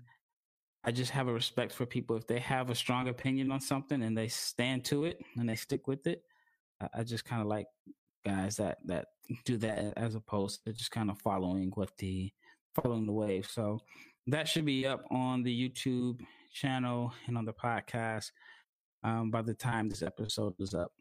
i 0.83 0.91
just 0.91 1.11
have 1.11 1.29
a 1.29 1.33
respect 1.33 1.73
for 1.73 1.87
people. 1.87 2.17
If 2.17 2.27
they 2.27 2.39
have 2.39 2.71
a 2.71 2.75
strong 2.75 3.09
opinion 3.09 3.51
on 3.51 3.61
something 3.61 4.03
and 4.03 4.17
they 4.17 4.29
stand 4.29 4.85
to 4.87 5.05
it 5.05 5.19
and 5.37 5.49
they 5.49 5.57
stick 5.57 5.87
with 5.87 6.07
it 6.07 6.23
i, 6.95 7.03
just 7.03 7.25
kind 7.25 7.43
of 7.43 7.49
like 7.49 7.67
guys 8.25 8.57
that 8.57 8.79
that 8.87 9.07
do 9.45 9.57
that 9.59 9.93
as 9.97 10.15
opposed 10.15 10.65
to 10.65 10.73
just 10.73 10.91
kind 10.91 11.11
of 11.11 11.19
following 11.19 11.71
what 11.75 11.91
the 11.99 12.31
following 12.75 13.07
the 13.07 13.13
wave. 13.13 13.49
So 13.51 13.81
that 14.27 14.49
should 14.49 14.65
be 14.65 14.87
up 14.87 15.05
on 15.11 15.43
the 15.43 15.71
youtube 15.71 16.21
channel 16.53 17.13
and 17.27 17.39
on 17.39 17.45
the 17.45 17.53
podcast 17.53 18.31
um, 19.03 19.31
by 19.31 19.43
the 19.43 19.55
time 19.55 19.89
this 19.89 20.03
episode 20.03 20.55
is 20.59 20.75
up 20.75 20.93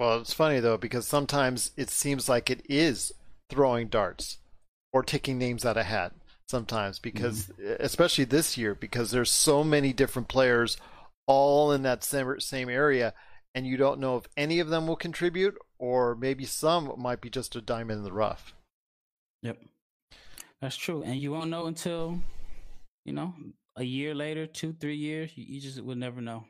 well, 0.00 0.18
it's 0.18 0.32
funny 0.32 0.60
though 0.60 0.78
because 0.78 1.06
sometimes 1.06 1.72
it 1.76 1.90
seems 1.90 2.26
like 2.26 2.48
it 2.48 2.62
is 2.70 3.12
throwing 3.50 3.88
darts 3.88 4.38
or 4.94 5.02
taking 5.02 5.36
names 5.38 5.66
out 5.66 5.76
of 5.76 5.84
hat. 5.84 6.12
Sometimes 6.48 6.98
because 6.98 7.46
mm-hmm. 7.46 7.74
especially 7.78 8.24
this 8.24 8.56
year 8.56 8.74
because 8.74 9.10
there's 9.10 9.30
so 9.30 9.62
many 9.62 9.92
different 9.92 10.26
players 10.26 10.78
all 11.26 11.70
in 11.70 11.82
that 11.82 12.02
same 12.02 12.40
same 12.40 12.68
area 12.70 13.12
and 13.54 13.66
you 13.66 13.76
don't 13.76 14.00
know 14.00 14.16
if 14.16 14.24
any 14.38 14.58
of 14.58 14.68
them 14.68 14.86
will 14.86 14.96
contribute 14.96 15.54
or 15.78 16.16
maybe 16.16 16.44
some 16.46 16.92
might 16.96 17.20
be 17.20 17.28
just 17.28 17.54
a 17.54 17.60
diamond 17.60 17.98
in 17.98 18.04
the 18.04 18.12
rough. 18.12 18.54
Yep. 19.42 19.58
That's 20.62 20.76
true. 20.76 21.02
And 21.02 21.16
you 21.16 21.30
won't 21.30 21.50
know 21.50 21.66
until, 21.66 22.20
you 23.04 23.12
know, 23.12 23.34
a 23.76 23.84
year 23.84 24.14
later, 24.14 24.46
two, 24.46 24.72
three 24.72 24.96
years, 24.96 25.30
you, 25.36 25.44
you 25.46 25.60
just 25.60 25.80
would 25.80 25.98
never 25.98 26.20
know. 26.20 26.44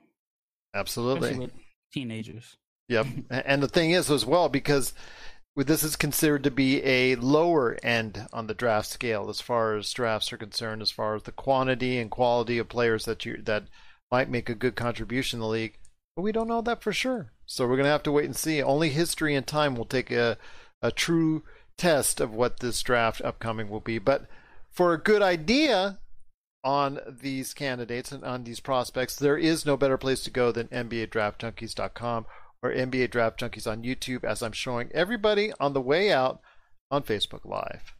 Absolutely. 0.72 1.50
teenagers. 1.92 2.56
Yep. 2.90 3.06
and 3.30 3.62
the 3.62 3.68
thing 3.68 3.92
is, 3.92 4.10
as 4.10 4.26
well, 4.26 4.48
because 4.48 4.92
this 5.56 5.84
is 5.84 5.94
considered 5.94 6.42
to 6.44 6.50
be 6.50 6.82
a 6.84 7.14
lower 7.14 7.78
end 7.82 8.26
on 8.32 8.48
the 8.48 8.54
draft 8.54 8.88
scale 8.88 9.30
as 9.30 9.40
far 9.40 9.76
as 9.76 9.92
drafts 9.92 10.32
are 10.32 10.36
concerned, 10.36 10.82
as 10.82 10.90
far 10.90 11.14
as 11.14 11.22
the 11.22 11.32
quantity 11.32 11.98
and 11.98 12.10
quality 12.10 12.58
of 12.58 12.68
players 12.68 13.04
that 13.04 13.24
you 13.24 13.40
that 13.42 13.64
might 14.10 14.28
make 14.28 14.48
a 14.48 14.54
good 14.56 14.74
contribution 14.74 15.36
in 15.36 15.40
the 15.40 15.46
league. 15.46 15.78
But 16.16 16.22
we 16.22 16.32
don't 16.32 16.48
know 16.48 16.62
that 16.62 16.82
for 16.82 16.92
sure. 16.92 17.32
So 17.46 17.64
we're 17.64 17.76
going 17.76 17.84
to 17.84 17.92
have 17.92 18.02
to 18.04 18.12
wait 18.12 18.24
and 18.24 18.36
see. 18.36 18.60
Only 18.60 18.90
history 18.90 19.36
and 19.36 19.46
time 19.46 19.76
will 19.76 19.84
take 19.84 20.10
a, 20.10 20.36
a 20.82 20.90
true 20.90 21.44
test 21.78 22.20
of 22.20 22.34
what 22.34 22.58
this 22.58 22.82
draft 22.82 23.20
upcoming 23.22 23.68
will 23.68 23.80
be. 23.80 23.98
But 23.98 24.26
for 24.70 24.92
a 24.92 25.00
good 25.00 25.22
idea 25.22 26.00
on 26.64 26.98
these 27.08 27.54
candidates 27.54 28.10
and 28.10 28.24
on 28.24 28.42
these 28.42 28.60
prospects, 28.60 29.14
there 29.14 29.38
is 29.38 29.64
no 29.64 29.76
better 29.76 29.96
place 29.96 30.24
to 30.24 30.30
go 30.30 30.50
than 30.50 30.66
NBADraftJunkies.com 30.68 32.26
or 32.62 32.72
NBA 32.72 33.10
Draft 33.10 33.40
Junkies 33.40 33.70
on 33.70 33.82
YouTube 33.82 34.24
as 34.24 34.42
I'm 34.42 34.52
showing 34.52 34.90
everybody 34.92 35.52
on 35.58 35.72
the 35.72 35.80
way 35.80 36.12
out 36.12 36.40
on 36.90 37.02
Facebook 37.02 37.44
Live. 37.44 37.94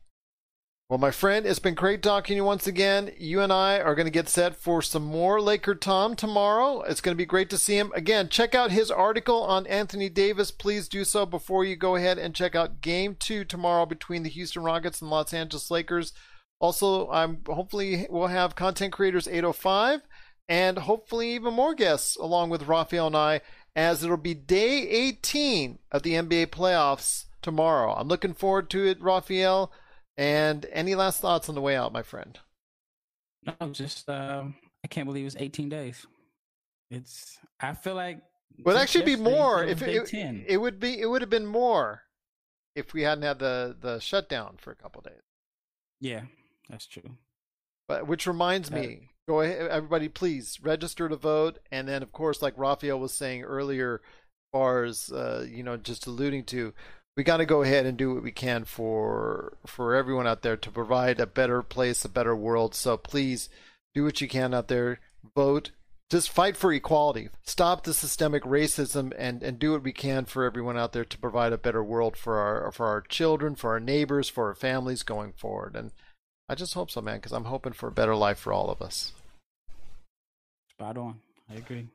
Well, 0.91 0.99
my 0.99 1.13
friend, 1.13 1.47
it's 1.47 1.61
been 1.61 1.77
great 1.77 2.03
talking 2.03 2.35
to 2.35 2.39
you 2.39 2.45
once 2.45 2.67
again. 2.67 3.13
You 3.17 3.43
and 3.43 3.53
I 3.53 3.79
are 3.79 3.95
going 3.95 4.09
to 4.09 4.11
get 4.11 4.29
set 4.29 4.57
for 4.57 4.83
some 4.83 5.05
more 5.05 5.41
Laker 5.41 5.77
Tom 5.77 6.17
tomorrow. 6.17 6.83
It's 6.83 7.01
going 7.01 7.15
to 7.15 7.17
be 7.17 7.25
great 7.25 7.49
to 7.51 7.59
see 7.59 7.79
him. 7.79 7.93
Again, 7.95 8.29
check 8.29 8.57
out 8.57 8.73
his 8.73 8.91
article 8.91 9.41
on 9.45 9.69
Anthony 9.69 10.09
Davis. 10.09 10.51
Please 10.51 10.89
do 10.89 11.05
so 11.05 11.25
before 11.25 11.65
you 11.65 11.77
go 11.77 11.95
ahead 11.95 12.19
and 12.19 12.35
check 12.35 12.57
out 12.57 12.81
Game 12.81 13.15
2 13.21 13.45
tomorrow 13.45 13.87
between 13.87 14.25
the 14.25 14.29
Houston 14.31 14.65
Rockets 14.65 15.01
and 15.01 15.11
Los 15.11 15.33
Angeles 15.33 15.71
Lakers. 15.71 16.13
Also, 16.59 17.09
I'm 17.11 17.39
hopefully 17.47 18.09
we'll 18.11 18.27
have 18.27 18.57
Content 18.57 18.93
Creators 18.93 19.29
805 19.29 20.01
and 20.49 20.77
hopefully 20.77 21.33
even 21.37 21.55
more 21.55 21.77
guests 21.77 22.17
along 22.17 22.51
with 22.51 22.67
Rafael 22.67 23.07
and 23.07 23.17
I 23.17 23.43
as 23.77 24.03
it'll 24.03 24.17
be 24.17 24.35
day 24.35 24.89
18 24.89 25.79
of 25.93 26.03
the 26.03 26.15
NBA 26.15 26.49
playoffs 26.49 27.27
tomorrow. 27.43 27.95
I'm 27.95 28.09
looking 28.09 28.35
forward 28.35 28.71
to 28.71 28.87
it, 28.87 29.01
Rafael. 29.01 29.73
And 30.17 30.67
any 30.73 30.95
last 30.95 31.21
thoughts 31.21 31.49
on 31.49 31.55
the 31.55 31.61
way 31.61 31.77
out, 31.77 31.93
my 31.93 32.03
friend? 32.03 32.39
No, 33.45 33.71
just 33.71 34.09
um, 34.11 34.57
I 34.85 34.89
can't 34.89 35.07
believe 35.07 35.27
it's 35.27 35.37
18 35.39 35.69
days. 35.69 36.07
It's 36.91 37.39
I 37.61 37.75
feel 37.75 37.95
like 37.95 38.21
would 38.65 38.77
actually 38.77 39.05
be 39.05 39.17
more 39.17 39.65
if 39.65 39.81
it, 39.81 40.13
it, 40.13 40.45
it 40.47 40.57
would 40.59 40.81
be 40.81 41.01
it 41.01 41.07
would 41.07 41.23
have 41.23 41.31
been 41.31 41.47
more 41.47 42.03
if 42.75 42.93
we 42.93 43.03
hadn't 43.03 43.23
had 43.23 43.39
the 43.39 43.77
the 43.81 43.99
shutdown 44.01 44.57
for 44.59 44.73
a 44.73 44.77
couple 44.77 45.01
days. 45.01 45.23
Yeah, 46.01 46.23
that's 46.69 46.87
true. 46.87 47.17
But 47.89 48.07
which 48.07 48.27
reminds 48.27 48.71
me, 48.71 49.11
go 49.31 49.43
ahead, 49.43 49.71
everybody, 49.71 50.09
please 50.09 50.59
register 50.61 51.09
to 51.09 51.15
vote, 51.15 51.61
and 51.71 51.87
then 51.87 52.03
of 52.03 52.11
course, 52.11 52.43
like 52.43 52.55
Rafael 52.57 52.99
was 52.99 53.13
saying 53.13 53.45
earlier, 53.45 54.01
as 54.03 54.59
far 54.59 54.83
as 54.83 55.13
uh, 55.13 55.47
you 55.49 55.63
know, 55.63 55.77
just 55.77 56.09
alluding 56.09 56.45
to, 56.47 56.75
we 57.17 57.23
got 57.23 57.37
to 57.37 57.47
go 57.47 57.63
ahead 57.63 57.87
and 57.87 57.97
do 57.97 58.13
what 58.13 58.25
we 58.25 58.33
can 58.33 58.65
for 58.65 59.53
for 59.67 59.95
everyone 59.95 60.27
out 60.27 60.43
there 60.43 60.57
to 60.57 60.71
provide 60.71 61.21
a 61.21 61.27
better 61.27 61.63
place, 61.63 62.05
a 62.05 62.09
better 62.09 62.35
world. 62.35 62.75
So 62.75 62.97
please 62.97 63.49
do 63.95 64.03
what 64.03 64.21
you 64.21 64.27
can 64.27 64.53
out 64.53 64.67
there, 64.67 64.99
vote. 65.37 65.71
Just 66.11 66.29
fight 66.29 66.57
for 66.57 66.73
equality. 66.73 67.29
Stop 67.45 67.85
the 67.85 67.95
systemic 67.95 68.43
racism 68.43 69.13
and, 69.17 69.45
and 69.45 69.61
do 69.61 69.71
what 69.71 69.85
we 69.85 69.93
can 69.93 70.25
for 70.25 70.43
everyone 70.43 70.77
out 70.77 70.93
there 70.93 71.05
to 71.05 71.19
provide 71.19 71.53
a 71.53 71.59
better 71.59 71.85
world 71.85 72.17
for 72.17 72.39
our 72.39 72.73
for 72.73 72.87
our 72.87 73.01
children, 73.01 73.55
for 73.55 73.71
our 73.71 73.81
neighbors, 73.81 74.29
for 74.29 74.49
our 74.49 74.57
families 74.57 75.05
going 75.05 75.35
forward. 75.35 75.77
And 75.77 75.93
I 76.49 76.57
just 76.57 76.75
hope 76.75 76.91
so, 76.91 77.01
man, 77.01 77.19
because 77.19 77.31
I'm 77.31 77.45
hoping 77.45 77.75
for 77.75 77.87
a 77.87 77.93
better 77.93 78.17
life 78.17 78.41
for 78.41 78.53
all 78.53 78.71
of 78.71 78.83
us. 78.83 79.13
Spot 80.81 80.97
on. 80.97 81.21
I 81.51 81.57
agree. 81.57 81.89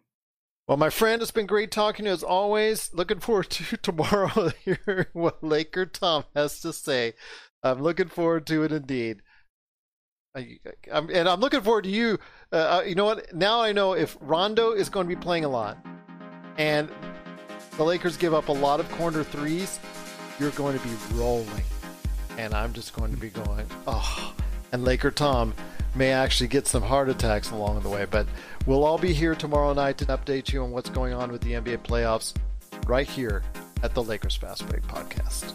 Well, 0.67 0.77
my 0.77 0.91
friend, 0.91 1.19
it's 1.19 1.31
been 1.31 1.47
great 1.47 1.71
talking 1.71 2.05
to 2.05 2.09
you 2.09 2.13
as 2.13 2.21
always. 2.21 2.91
Looking 2.93 3.19
forward 3.19 3.49
to 3.49 3.77
tomorrow 3.81 4.51
hearing 4.63 5.07
what 5.13 5.43
Laker 5.43 5.87
Tom 5.87 6.25
has 6.35 6.59
to 6.59 6.71
say. 6.71 7.13
I'm 7.63 7.81
looking 7.81 8.09
forward 8.09 8.45
to 8.45 8.61
it 8.61 8.71
indeed. 8.71 9.23
I, 10.37 10.59
I'm, 10.93 11.09
and 11.09 11.27
I'm 11.27 11.39
looking 11.39 11.61
forward 11.61 11.85
to 11.85 11.89
you. 11.89 12.19
Uh, 12.51 12.83
you 12.85 12.93
know 12.93 13.05
what? 13.05 13.33
Now 13.33 13.59
I 13.59 13.71
know 13.71 13.93
if 13.93 14.15
Rondo 14.21 14.73
is 14.73 14.89
going 14.89 15.09
to 15.09 15.15
be 15.15 15.19
playing 15.19 15.45
a 15.45 15.49
lot, 15.49 15.83
and 16.59 16.87
the 17.77 17.83
Lakers 17.83 18.17
give 18.17 18.35
up 18.35 18.49
a 18.49 18.51
lot 18.51 18.79
of 18.79 18.87
corner 18.91 19.23
threes, 19.23 19.79
you're 20.39 20.51
going 20.51 20.77
to 20.77 20.87
be 20.87 20.93
rolling, 21.15 21.63
and 22.37 22.53
I'm 22.53 22.71
just 22.71 22.93
going 22.93 23.09
to 23.09 23.17
be 23.17 23.29
going, 23.31 23.65
oh. 23.87 24.35
And 24.71 24.83
Laker 24.83 25.09
Tom 25.09 25.55
may 25.95 26.11
actually 26.11 26.47
get 26.47 26.67
some 26.67 26.83
heart 26.83 27.09
attacks 27.09 27.51
along 27.51 27.81
the 27.81 27.89
way, 27.89 28.05
but 28.05 28.27
we'll 28.65 28.83
all 28.83 28.97
be 28.97 29.13
here 29.13 29.35
tomorrow 29.35 29.73
night 29.73 29.97
to 29.99 30.05
update 30.05 30.51
you 30.51 30.63
on 30.63 30.71
what's 30.71 30.89
going 30.89 31.13
on 31.13 31.31
with 31.31 31.41
the 31.41 31.53
NBA 31.53 31.79
playoffs, 31.79 32.33
right 32.87 33.07
here 33.07 33.43
at 33.83 33.93
the 33.93 34.03
Lakers 34.03 34.35
Fast 34.35 34.67
Break 34.67 34.83
Podcast. 34.83 35.53